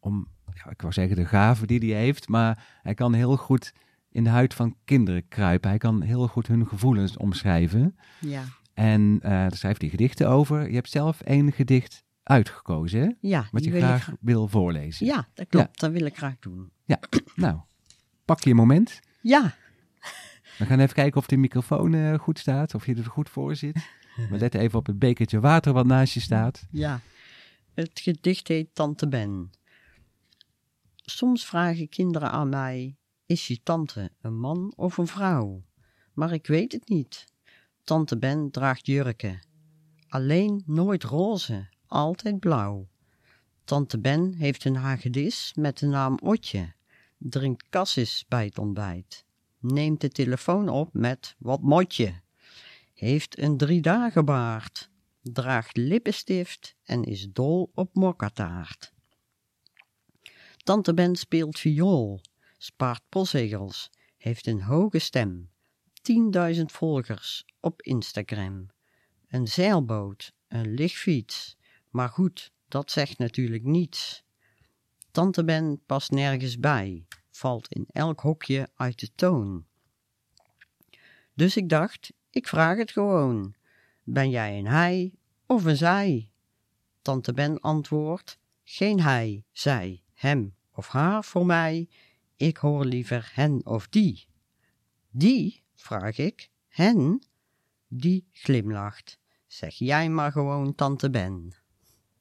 om 0.00 0.28
ja, 0.54 0.70
ik 0.70 0.80
wou 0.80 0.92
zeggen 0.92 1.16
de 1.16 1.26
gave 1.26 1.66
die 1.66 1.92
hij 1.92 2.00
heeft, 2.02 2.28
maar 2.28 2.78
hij 2.82 2.94
kan 2.94 3.12
heel 3.14 3.36
goed 3.36 3.72
in 4.12 4.24
de 4.24 4.30
huid 4.30 4.54
van 4.54 4.76
kinderen 4.84 5.28
kruipen. 5.28 5.68
Hij 5.68 5.78
kan 5.78 6.02
heel 6.02 6.28
goed 6.28 6.46
hun 6.46 6.66
gevoelens 6.66 7.16
omschrijven. 7.16 7.96
ja. 8.20 8.44
En 8.74 9.18
eh 9.22 9.30
daar 9.30 9.56
schrijft 9.56 9.80
hij 9.80 9.90
gedichten 9.90 10.28
over. 10.28 10.68
Je 10.68 10.74
hebt 10.74 10.90
zelf 10.90 11.20
één 11.20 11.52
gedicht 11.52 12.04
uitgekozen, 12.22 13.00
hè? 13.00 13.08
ja 13.20 13.48
Wat 13.50 13.64
je 13.64 13.70
wil 13.70 13.80
ik 13.80 13.86
graag 13.86 14.10
wil 14.20 14.48
voorlezen. 14.48 15.06
Ja, 15.06 15.28
dat 15.34 15.46
klopt. 15.48 15.80
Dat 15.80 15.90
wil 15.92 16.06
ik 16.06 16.16
graag 16.16 16.38
doen. 16.38 16.70
Nou, 17.34 17.58
pak 18.24 18.40
je 18.40 18.50
een 18.50 18.56
moment. 18.56 19.00
Ja, 19.22 19.54
We 20.58 20.64
gaan 20.66 20.80
even 20.80 20.94
kijken 20.94 21.20
of 21.20 21.26
de 21.26 21.36
microfoon 21.36 21.94
eh, 21.94 22.18
goed 22.18 22.38
staat, 22.38 22.74
of 22.74 22.86
je 22.86 22.94
er 22.94 23.04
goed 23.04 23.28
voor 23.28 23.56
zit. 23.56 23.88
We 24.30 24.38
letten 24.38 24.60
even 24.60 24.78
op 24.78 24.86
het 24.86 24.98
bekertje 24.98 25.40
water 25.40 25.72
wat 25.72 25.86
naast 25.86 26.14
je 26.14 26.20
staat. 26.20 26.66
Ja, 26.70 27.00
het 27.74 28.00
gedicht 28.00 28.48
heet 28.48 28.68
Tante 28.74 29.08
Ben. 29.08 29.50
Soms 30.96 31.46
vragen 31.46 31.88
kinderen 31.88 32.30
aan 32.30 32.48
mij: 32.48 32.96
Is 33.26 33.46
je 33.46 33.62
tante 33.62 34.10
een 34.20 34.38
man 34.38 34.72
of 34.76 34.96
een 34.98 35.06
vrouw? 35.06 35.62
Maar 36.12 36.32
ik 36.32 36.46
weet 36.46 36.72
het 36.72 36.88
niet. 36.88 37.26
Tante 37.84 38.18
Ben 38.18 38.50
draagt 38.50 38.86
jurken. 38.86 39.46
Alleen 40.08 40.62
nooit 40.66 41.04
roze, 41.04 41.68
altijd 41.86 42.40
blauw. 42.40 42.88
Tante 43.64 43.98
Ben 43.98 44.34
heeft 44.34 44.64
een 44.64 44.76
hagedis 44.76 45.52
met 45.54 45.78
de 45.78 45.86
naam 45.86 46.18
Otje. 46.22 46.72
Drinkt 47.18 47.68
kassis 47.68 48.24
bij 48.28 48.44
het 48.44 48.58
ontbijt. 48.58 49.24
Neemt 49.58 50.00
de 50.00 50.08
telefoon 50.08 50.68
op 50.68 50.88
met 50.92 51.34
wat 51.38 51.60
motje. 51.60 52.20
Heeft 52.94 53.38
een 53.38 53.56
driedagen 53.56 54.24
baard 54.24 54.90
draagt 55.22 55.76
lippenstift 55.76 56.76
en 56.82 57.04
is 57.04 57.28
dol 57.32 57.70
op 57.74 57.94
mokkataart. 57.94 58.92
Tante 60.56 60.94
Ben 60.94 61.16
speelt 61.16 61.58
viool, 61.58 62.20
spaart 62.62 63.02
postzegels, 63.08 63.90
heeft 64.16 64.46
een 64.46 64.62
hoge 64.62 64.98
stem, 64.98 65.50
10.000 66.54 66.62
volgers 66.64 67.44
op 67.60 67.82
Instagram, 67.82 68.66
een 69.28 69.48
zeilboot, 69.48 70.32
een 70.48 70.74
lichtfiets, 70.74 71.56
maar 71.90 72.08
goed, 72.08 72.52
dat 72.68 72.90
zegt 72.90 73.18
natuurlijk 73.18 73.64
niets. 73.64 74.24
Tante 75.10 75.44
Ben 75.44 75.82
past 75.86 76.10
nergens 76.10 76.58
bij, 76.58 77.06
valt 77.30 77.68
in 77.68 77.86
elk 77.92 78.20
hokje 78.20 78.68
uit 78.74 79.00
de 79.00 79.08
toon. 79.14 79.66
Dus 81.34 81.56
ik 81.56 81.68
dacht, 81.68 82.12
ik 82.30 82.48
vraag 82.48 82.76
het 82.76 82.90
gewoon. 82.90 83.54
Ben 84.02 84.30
jij 84.30 84.58
een 84.58 84.66
hij 84.66 85.14
of 85.46 85.64
een 85.64 85.76
zij? 85.76 86.30
Tante 87.02 87.32
Ben 87.32 87.60
antwoordt, 87.60 88.38
geen 88.64 89.00
hij, 89.00 89.44
zij, 89.52 90.02
hem 90.14 90.54
of 90.72 90.88
haar 90.88 91.24
voor 91.24 91.46
mij. 91.46 91.88
Ik 92.36 92.56
hoor 92.56 92.84
liever 92.84 93.30
hen 93.34 93.66
of 93.66 93.88
die. 93.88 94.26
Die, 95.10 95.62
vraag 95.74 96.18
ik, 96.18 96.50
hen? 96.68 97.22
Die 97.88 98.28
glimlacht. 98.32 99.18
Zeg 99.46 99.74
jij 99.74 100.08
maar 100.08 100.32
gewoon 100.32 100.74
Tante 100.74 101.10
Ben. 101.10 101.52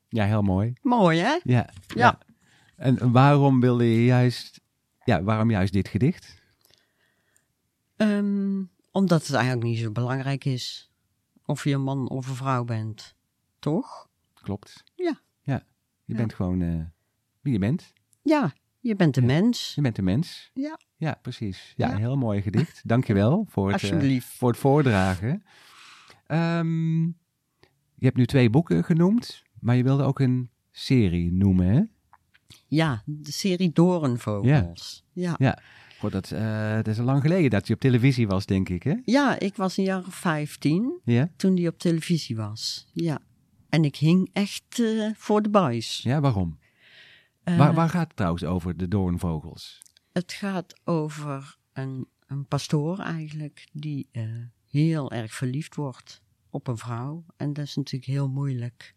Ja, 0.09 0.25
heel 0.25 0.41
mooi. 0.41 0.73
Mooi, 0.81 1.19
hè? 1.19 1.39
Ja. 1.43 1.69
Ja. 1.95 2.17
En 2.75 3.11
waarom 3.11 3.59
wilde 3.59 3.85
je 3.85 4.05
juist, 4.05 4.61
ja, 5.03 5.23
waarom 5.23 5.51
juist 5.51 5.73
dit 5.73 5.87
gedicht? 5.87 6.41
Ehm, 7.95 8.63
omdat 8.91 9.27
het 9.27 9.35
eigenlijk 9.35 9.65
niet 9.65 9.79
zo 9.79 9.91
belangrijk 9.91 10.45
is 10.45 10.91
of 11.45 11.63
je 11.63 11.73
een 11.73 11.81
man 11.81 12.09
of 12.09 12.27
een 12.27 12.35
vrouw 12.35 12.63
bent. 12.63 13.15
Toch? 13.59 14.09
Klopt. 14.33 14.83
Ja. 14.95 15.21
Ja. 15.41 15.63
Je 16.05 16.13
Ja. 16.13 16.15
bent 16.17 16.33
gewoon 16.33 16.61
eh, 16.61 16.85
wie 17.41 17.53
je 17.53 17.59
bent. 17.59 17.93
Ja, 18.21 18.53
Je 18.81 18.95
bent 18.95 19.17
een 19.17 19.25
mens. 19.25 19.71
Je 19.75 19.81
bent 19.81 19.97
een 19.97 20.03
mens. 20.03 20.51
Ja. 20.53 20.79
Ja, 20.97 21.19
precies. 21.21 21.73
Ja, 21.75 21.87
Ja. 21.87 21.93
een 21.93 21.99
heel 21.99 22.17
mooi 22.17 22.41
gedicht. 22.41 22.81
Dankjewel 22.83 23.45
voor 23.49 23.71
het, 23.71 23.83
eh, 23.83 24.21
voor 24.21 24.49
het 24.49 24.59
voordragen. 24.59 25.43
Ehm, 26.27 27.01
je 27.95 28.05
hebt 28.07 28.15
nu 28.17 28.25
twee 28.25 28.49
boeken 28.49 28.83
genoemd, 28.83 29.43
maar 29.59 29.75
je 29.75 29.83
wilde 29.83 30.03
ook 30.03 30.19
een 30.19 30.49
serie 30.71 31.31
noemen, 31.31 31.65
hè? 31.67 31.81
Ja, 32.67 33.03
de 33.05 33.31
serie 33.31 33.71
Doornvogels. 33.73 35.03
Ja. 35.13 35.35
ja. 35.37 35.59
God, 35.99 36.11
dat, 36.11 36.31
eh, 36.31 36.75
dat 36.75 36.87
is 36.87 36.99
al 36.99 37.05
lang 37.05 37.21
geleden 37.21 37.49
dat 37.49 37.67
je 37.67 37.73
op 37.73 37.79
televisie 37.79 38.27
was, 38.27 38.45
denk 38.45 38.69
ik, 38.69 38.83
hè? 38.83 38.95
ik 39.37 39.55
was 39.55 39.77
een 39.77 39.83
jaar 39.83 40.05
of 40.05 40.15
15 40.15 40.99
Ja? 41.03 41.29
toen 41.35 41.55
die 41.55 41.67
op 41.67 41.79
televisie 41.79 42.35
was. 42.35 42.87
Ja. 42.93 43.19
En 43.69 43.83
ik 43.85 43.95
hing 43.95 44.29
echt 44.33 44.79
eh, 44.79 45.09
voor 45.15 45.41
de 45.41 45.49
buis. 45.49 46.01
Ja, 46.03 46.19
waarom? 46.19 46.59
Eh, 47.43 47.57
waar, 47.57 47.73
waar 47.73 47.89
gaat 47.89 48.07
het 48.07 48.15
trouwens 48.15 48.43
over, 48.43 48.77
de 48.77 48.87
doornvogels? 48.87 49.81
Het 50.11 50.31
gaat 50.31 50.79
over 50.83 51.57
een, 51.73 52.07
een 52.27 52.45
pastoor 52.45 52.99
eigenlijk 52.99 53.67
die 53.71 54.07
eh, 54.11 54.23
heel 54.69 55.11
erg 55.11 55.33
verliefd 55.33 55.75
wordt 55.75 56.21
op 56.49 56.67
een 56.67 56.77
vrouw. 56.77 57.25
En 57.37 57.53
dat 57.53 57.65
is 57.65 57.75
natuurlijk 57.75 58.11
heel 58.11 58.29
moeilijk 58.29 58.95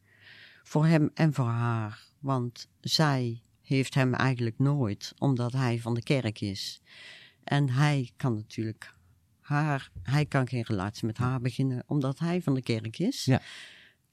voor 0.63 0.87
hem 0.87 1.11
en 1.15 1.35
voor 1.35 1.49
haar. 1.49 2.07
Want 2.19 2.69
zij 2.81 3.43
heeft 3.63 3.95
hem 3.95 4.15
eigenlijk 4.15 4.59
nooit, 4.59 5.13
omdat 5.19 5.53
hij 5.53 5.81
van 5.81 5.95
de 5.95 6.03
kerk 6.03 6.41
is. 6.41 6.81
En 7.45 7.71
hij 7.71 8.11
kan 8.17 8.35
natuurlijk 8.35 8.95
haar, 9.41 9.91
hij 10.03 10.27
kan 10.27 10.49
geen 10.49 10.65
relatie 10.67 11.07
met 11.07 11.17
haar 11.17 11.41
beginnen, 11.41 11.83
omdat 11.87 12.19
hij 12.19 12.43
van 12.43 12.55
de 12.55 12.63
kerk 12.63 12.99
is. 12.99 13.25
Ja. 13.25 13.41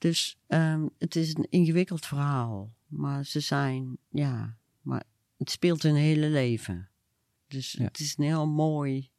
Dus 0.02 0.38
ehm, 0.48 0.86
het 0.98 1.16
is 1.16 1.36
een 1.36 1.48
ingewikkeld 1.50 2.06
verhaal. 2.06 2.72
Maar 2.88 3.26
ze 3.26 3.40
zijn, 3.40 3.98
ja, 4.10 4.56
maar 4.82 5.04
het 5.38 5.50
speelt 5.52 5.84
hun 5.84 5.96
hele 5.96 6.28
leven. 6.30 6.90
Dus 7.48 7.72
Ja. 7.72 7.84
het 7.84 8.00
is 8.00 8.18
een 8.18 8.24
heel 8.24 8.48
mooi, 8.48 9.10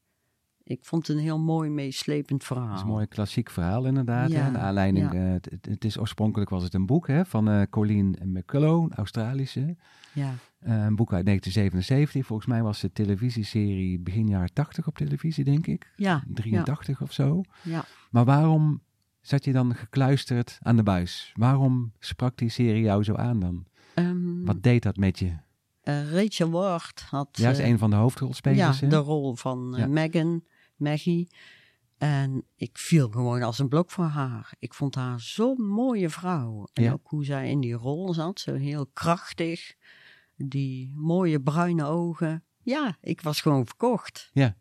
ik 0.62 0.85
vond 0.85 1.07
het 1.07 1.16
een 1.16 1.23
heel 1.23 1.38
mooi 1.38 1.71
meeslepend 1.71 2.45
verhaal. 2.45 2.66
Het 2.68 2.77
is 2.77 2.83
een 2.83 2.88
mooi 2.88 3.07
klassiek 3.07 3.51
verhaal 3.51 3.85
inderdaad. 3.87 4.31
Ja, 4.31 4.45
hè? 4.45 4.53
De 4.53 4.59
aanleiding, 4.59 5.12
ja. 5.12 5.35
eh, 5.35 5.53
het, 5.61 5.85
is 5.85 5.99
oorspronkelijk 5.99 6.51
was 6.51 6.62
het 6.62 6.75
een 6.75 6.87
boek 6.87 7.07
hè, 7.07 7.25
van 7.25 7.49
eh 7.49 7.62
Colleen 7.71 8.16
McCullough, 8.25 8.83
een 8.85 8.95
Australische. 8.97 9.77
Ja, 10.12 10.35
Eh, 10.59 10.85
een 10.85 10.97
boek 10.97 11.12
uit 11.12 11.25
1977. 11.25 12.27
Volgens 12.27 12.49
mij 12.49 12.62
was 12.62 12.81
de 12.81 12.92
televisieserie 12.92 13.99
begin 13.99 14.29
jaren 14.29 14.53
80 14.53 14.87
op 14.87 14.97
televisie, 14.97 15.45
denk 15.45 15.66
ik. 15.66 15.92
ja, 15.97 16.23
83 16.29 17.03
of 17.03 17.12
zo. 17.12 17.42
ja. 17.62 17.85
Maar 18.11 18.25
waarom 18.25 18.83
zat 19.22 19.44
je 19.44 19.52
dan 19.52 19.74
gekluisterd 19.74 20.58
aan 20.62 20.76
de 20.76 20.82
buis? 20.82 21.32
Waarom 21.37 21.92
sprak 21.98 22.37
die 22.37 22.48
serie 22.48 22.82
jou 22.82 23.04
zo 23.04 23.14
aan 23.14 23.40
dan? 23.40 23.64
Ehm, 23.94 24.44
Wat 24.44 24.62
deed 24.62 24.82
dat 24.82 24.96
met 24.96 25.18
je? 25.18 25.37
eh, 25.82 26.12
Rachel 26.12 26.50
Ward 26.50 27.00
had 27.11 27.28
Ja, 27.32 27.50
is 27.50 27.58
eh, 27.58 27.68
een 27.68 27.78
van 27.78 27.90
de 27.90 27.96
hoofdrolspelers. 27.96 28.78
ja, 28.80 28.88
de 28.88 28.96
rol 28.96 29.35
van 29.35 29.72
eh, 29.74 29.78
Ja. 29.80 29.87
Megan, 29.87 30.44
Maggie. 30.76 31.28
En 31.98 32.44
ik 32.56 32.78
viel 32.78 33.08
gewoon 33.08 33.42
als 33.42 33.58
een 33.58 33.68
blok 33.68 33.90
voor 33.90 34.04
haar. 34.04 34.52
Ik 34.58 34.74
vond 34.74 34.94
haar 34.94 35.20
zo'n 35.20 35.66
mooie 35.68 36.08
vrouw. 36.11 36.66
En 36.72 36.82
Ja. 36.82 36.92
ook 36.92 37.08
hoe 37.08 37.24
zij 37.24 37.50
in 37.50 37.61
die 37.61 37.72
rol 37.74 38.14
zat, 38.14 38.40
zo 38.40 38.54
heel 38.54 38.87
krachtig. 38.92 39.74
Die 40.37 40.92
mooie 40.94 41.40
bruine 41.40 41.85
ogen. 41.85 42.44
Ja, 42.62 42.96
ik 43.00 43.20
was 43.20 43.40
gewoon 43.40 43.66
verkocht. 43.66 44.30
Ja, 44.32 44.56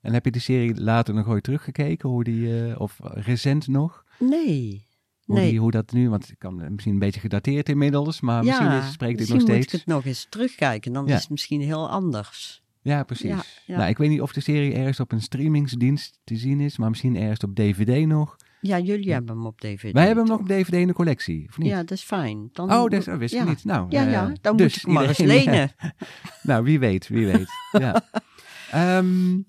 en 0.00 0.12
heb 0.12 0.24
je 0.24 0.30
die 0.30 0.40
serie 0.40 0.80
later 0.80 1.14
nog 1.14 1.28
ooit 1.28 1.42
teruggekeken? 1.42 2.08
Hoe 2.08 2.24
die, 2.24 2.66
eh, 2.70 2.80
of 2.80 2.98
recent 3.02 3.66
nog? 3.68 4.04
Nee, 4.18 4.86
Hoe, 5.24 5.36
nee. 5.36 5.50
die, 5.50 5.60
hoe 5.60 5.70
dat 5.70 5.92
nu, 5.92 6.08
want 6.10 6.26
het 6.26 6.38
kan 6.38 6.72
misschien 6.72 6.92
een 6.92 6.98
beetje 6.98 7.20
gedateerd 7.20 7.68
inmiddels, 7.68 8.20
maar 8.20 8.44
misschien 8.44 8.70
is, 8.70 8.92
spreekt 8.92 9.18
dit 9.18 9.28
nog 9.28 9.36
misschien 9.36 9.36
moet 9.56 9.64
steeds. 9.64 9.72
ik 9.72 9.78
het 9.86 9.88
nog 9.96 10.04
eens 10.04 10.26
terugkijken. 10.30 10.92
Dan 10.92 11.06
Ja. 11.06 11.14
is 11.14 11.20
het 11.20 11.30
misschien 11.30 11.60
heel 11.60 11.88
anders. 11.90 12.62
Ja, 12.82 13.02
precies. 13.02 13.28
Ja, 13.30 13.42
ja. 13.66 13.76
Nou, 13.76 13.88
ik 13.90 13.98
weet 13.98 14.08
niet 14.08 14.20
of 14.20 14.32
de 14.32 14.40
serie 14.40 14.74
ergens 14.74 15.00
op 15.00 15.12
een 15.12 15.20
streamingsdienst 15.22 16.18
te 16.24 16.36
zien 16.36 16.60
is, 16.60 16.78
maar 16.78 16.88
misschien 16.88 17.16
ergens 17.16 17.40
op 17.40 17.54
DVD 17.54 18.06
nog. 18.06 18.36
Ja, 18.60 18.78
jullie 18.78 19.12
hebben 19.12 19.36
hem 19.36 19.46
op 19.46 19.60
DVD. 19.60 19.92
Wij 19.92 20.06
hebben 20.06 20.24
hem 20.24 20.32
nog 20.32 20.40
op 20.42 20.48
DVD 20.48 20.72
in 20.72 20.86
de 20.86 20.92
collectie, 20.92 21.46
of 21.48 21.58
niet? 21.58 21.68
Ja, 21.68 21.76
dat 21.78 21.90
is 21.90 22.02
fijn. 22.02 22.48
Dan 22.52 22.72
oh, 22.72 22.88
dat, 22.90 23.04
wist 23.04 23.34
ik 23.34 23.40
ja. 23.40 23.44
niet. 23.44 23.64
Nou, 23.64 23.86
Ja, 23.90 24.04
eh, 24.06 24.10
ja, 24.12 24.32
dan 24.40 24.56
dus 24.56 24.84
moet 24.84 24.94
ik 24.94 25.00
maar 25.00 25.08
eens 25.08 25.18
lenen. 25.18 25.70
Nou, 26.42 26.64
wie 26.64 26.78
weet, 26.78 27.08
wie 27.08 27.26
weet. 27.26 27.48
ja. 27.72 28.02
Ehm, 28.72 29.40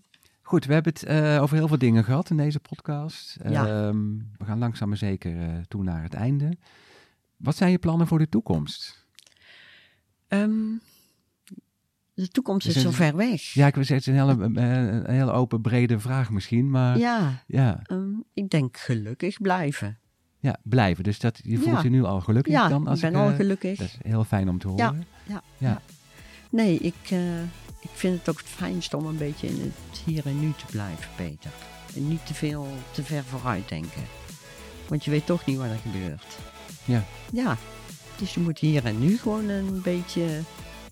goed, 0.41 0.65
we 0.65 0.73
hebben 0.73 0.93
het 0.93 1.03
eh, 1.03 1.41
over 1.41 1.55
heel 1.57 1.67
veel 1.67 1.77
dingen 1.77 2.03
gehad 2.03 2.29
in 2.29 2.37
deze 2.37 2.59
podcast. 2.59 3.37
Ja. 3.49 3.67
Ehm, 3.67 4.17
we 4.37 4.45
gaan 4.45 4.59
langzaam 4.59 4.87
maar 4.89 4.97
zeker 4.97 5.37
eh, 5.41 5.47
toe 5.67 5.83
naar 5.83 6.03
het 6.03 6.13
einde. 6.13 6.57
Wat 7.37 7.55
zijn 7.55 7.71
je 7.71 7.77
plannen 7.77 8.07
voor 8.07 8.19
de 8.19 8.29
toekomst? 8.29 9.05
Ehm, 10.27 10.51
de 12.13 12.27
toekomst 12.27 12.67
is 12.67 12.81
zo 12.81 12.91
ver 12.91 13.15
weg. 13.15 13.41
Ja, 13.41 13.67
ik 13.67 13.75
wil 13.75 13.83
zeggen, 13.83 14.11
het 14.13 14.21
is 14.21 14.35
een 14.37 14.37
hele, 14.49 14.61
eh, 14.61 14.93
een 14.93 15.09
hele 15.15 15.31
open, 15.31 15.61
brede 15.61 15.99
vraag 15.99 16.29
misschien, 16.29 16.69
maar 16.69 16.97
ja, 16.97 17.43
Ja, 17.47 17.81
ja, 17.87 17.99
ik 18.33 18.49
denk 18.49 18.77
gelukkig 18.77 19.41
blijven. 19.41 19.97
blijven. 20.63 21.03
Dus 21.03 21.19
dat, 21.19 21.39
je 21.43 21.57
voelt 21.57 21.75
Ja. 21.75 21.81
je 21.83 21.89
nu 21.89 22.03
al 22.03 22.21
gelukkig 22.21 22.53
Ja, 22.53 22.67
dan? 22.67 22.87
Als 22.87 23.01
ik 23.03 23.11
ben 23.11 23.21
ik, 23.21 23.27
al 23.29 23.35
gelukkig. 23.35 23.77
Dat 23.77 23.87
is 23.87 23.97
heel 24.01 24.23
fijn 24.23 24.49
om 24.49 24.57
te 24.59 24.67
Ja. 24.67 24.73
horen. 24.73 25.05
Ja, 25.25 25.33
Ja. 25.33 25.41
ja. 25.57 25.81
Nee, 26.49 26.77
ik, 26.77 26.95
ik 27.83 27.89
vind 27.93 28.19
het 28.19 28.29
ook 28.29 28.37
het 28.37 28.47
fijnst 28.47 28.93
om 28.93 29.05
een 29.05 29.17
beetje 29.17 29.47
in 29.47 29.59
het 29.89 29.99
hier 30.05 30.25
en 30.25 30.39
nu 30.39 30.53
te 30.57 30.65
blijven, 30.71 31.07
Peter. 31.15 31.51
En 31.95 32.07
niet 32.07 32.25
te 32.25 32.33
veel 32.33 32.67
te 32.91 33.03
ver 33.03 33.23
vooruit 33.23 33.69
denken. 33.69 34.01
Want 34.87 35.05
je 35.05 35.11
weet 35.11 35.25
toch 35.25 35.45
niet 35.45 35.57
wat 35.57 35.65
er 35.65 35.79
gebeurt. 35.91 36.37
Ja. 36.85 37.03
Ja, 37.31 37.57
dus 38.17 38.33
je 38.33 38.39
moet 38.39 38.59
hier 38.59 38.85
en 38.85 38.99
nu 38.99 39.17
gewoon 39.17 39.49
een 39.49 39.81
beetje 39.81 40.25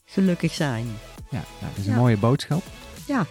gelukkig 0.05 0.53
zijn. 0.53 0.85
Ja, 1.29 1.43
nou, 1.59 1.71
dat 1.75 1.77
is 1.77 1.85
een 1.85 1.93
Ja. 1.93 1.97
mooie 1.99 2.17
boodschap. 2.17 2.63
Ja. 3.05 3.25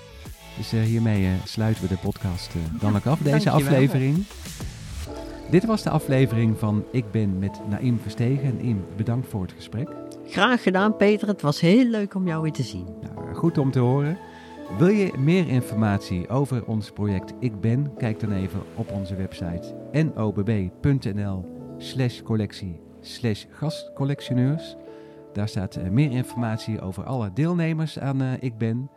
Dus 0.56 0.72
eh, 0.72 0.82
hiermee 0.82 1.24
eh, 1.26 1.32
sluiten 1.44 1.82
we 1.82 1.88
de 1.88 1.96
podcast 1.96 2.48
eh, 2.54 2.80
dan 2.80 2.90
Ja, 2.92 2.96
ook 2.96 3.06
af, 3.06 3.18
deze 3.18 3.30
dankjewel. 3.44 3.54
aflevering. 3.74 4.24
Dit 5.50 5.64
was 5.64 5.82
de 5.82 5.90
aflevering 5.90 6.58
van 6.58 6.84
Ik 6.92 7.10
ben 7.10 7.38
met 7.38 7.60
Naïm 7.68 7.98
Verstegen. 8.02 8.44
En 8.44 8.56
Naïm, 8.56 8.84
bedankt 8.96 9.28
voor 9.30 9.42
het 9.42 9.52
gesprek. 9.56 9.88
Graag 10.26 10.62
gedaan, 10.62 10.96
Peter. 10.96 11.28
Het 11.28 11.42
was 11.42 11.60
heel 11.60 11.84
leuk 11.84 12.14
om 12.14 12.26
jou 12.26 12.42
weer 12.42 12.52
te 12.52 12.62
zien. 12.62 12.86
Nou, 13.02 13.29
goed 13.40 13.58
om 13.58 13.70
te 13.70 13.78
horen. 13.78 14.18
Wil 14.78 14.88
je 14.88 15.12
meer 15.18 15.48
informatie 15.48 16.28
over 16.28 16.64
ons 16.66 16.90
project 16.90 17.34
Ik 17.38 17.60
Ben? 17.60 17.96
Kijk 17.96 18.20
dan 18.20 18.32
even 18.32 18.60
op 18.74 18.90
onze 18.90 19.16
website 19.16 19.74
nobb.nl 19.92 21.44
slash 21.78 22.22
collectie 22.22 22.80
slash 23.00 23.44
gastcollectioneurs. 23.50 24.76
Daar 25.32 25.48
staat 25.48 25.76
eh, 25.76 25.90
meer 25.90 26.10
informatie 26.10 26.80
over 26.80 27.04
alle 27.04 27.32
deelnemers 27.32 27.98
aan 27.98 28.22
eh, 28.22 28.32
Ik 28.40 28.58
Ben. 28.58 28.90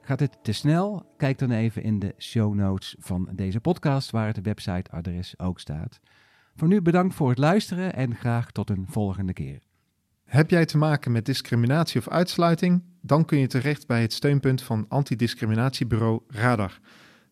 Gaat 0.00 0.20
het 0.20 0.38
te 0.42 0.52
snel? 0.52 1.12
Kijk 1.16 1.38
dan 1.38 1.50
even 1.50 1.82
in 1.82 1.98
de 1.98 2.14
show 2.18 2.54
notes 2.54 2.96
van 2.98 3.28
deze 3.32 3.60
podcast, 3.60 4.10
waar 4.10 4.26
het 4.26 4.40
websiteadres 4.42 5.38
ook 5.38 5.60
staat. 5.60 6.00
Voor 6.54 6.68
nu 6.68 6.82
bedankt 6.82 7.14
voor 7.14 7.28
het 7.28 7.38
luisteren 7.38 7.94
en 7.94 8.14
graag 8.14 8.50
tot 8.50 8.70
een 8.70 8.86
volgende 8.88 9.32
keer. 9.32 9.67
Heb 10.28 10.50
jij 10.50 10.66
te 10.66 10.78
maken 10.78 11.12
met 11.12 11.26
discriminatie 11.26 12.00
of 12.00 12.08
uitsluiting? 12.08 12.82
Dan 13.00 13.24
kun 13.24 13.38
je 13.38 13.46
terecht 13.46 13.86
bij 13.86 14.00
het 14.00 14.12
steunpunt 14.12 14.62
van 14.62 14.84
antidiscriminatiebureau 14.88 16.20
Radar. 16.26 16.78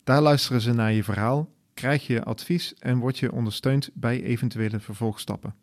Daar 0.05 0.21
luisteren 0.21 0.61
ze 0.61 0.73
naar 0.73 0.93
je 0.93 1.05
verhaal, 1.05 1.53
krijg 1.75 2.07
je 2.07 2.25
advies 2.25 2.75
en 2.75 2.99
word 2.99 3.19
je 3.19 3.33
ondersteund 3.33 3.91
bij 3.95 4.23
eventuele 4.23 4.81
vervolgstappen. 4.81 5.55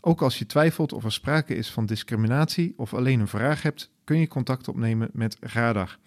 Ook 0.00 0.22
als 0.22 0.38
je 0.38 0.46
twijfelt 0.46 0.92
of 0.92 1.04
er 1.04 1.12
sprake 1.12 1.54
is 1.54 1.70
van 1.70 1.86
discriminatie 1.86 2.74
of 2.76 2.94
alleen 2.94 3.20
een 3.20 3.28
vraag 3.28 3.62
hebt, 3.62 3.90
kun 4.04 4.18
je 4.18 4.28
contact 4.28 4.68
opnemen 4.68 5.08
met 5.12 5.36
Radar. 5.40 5.98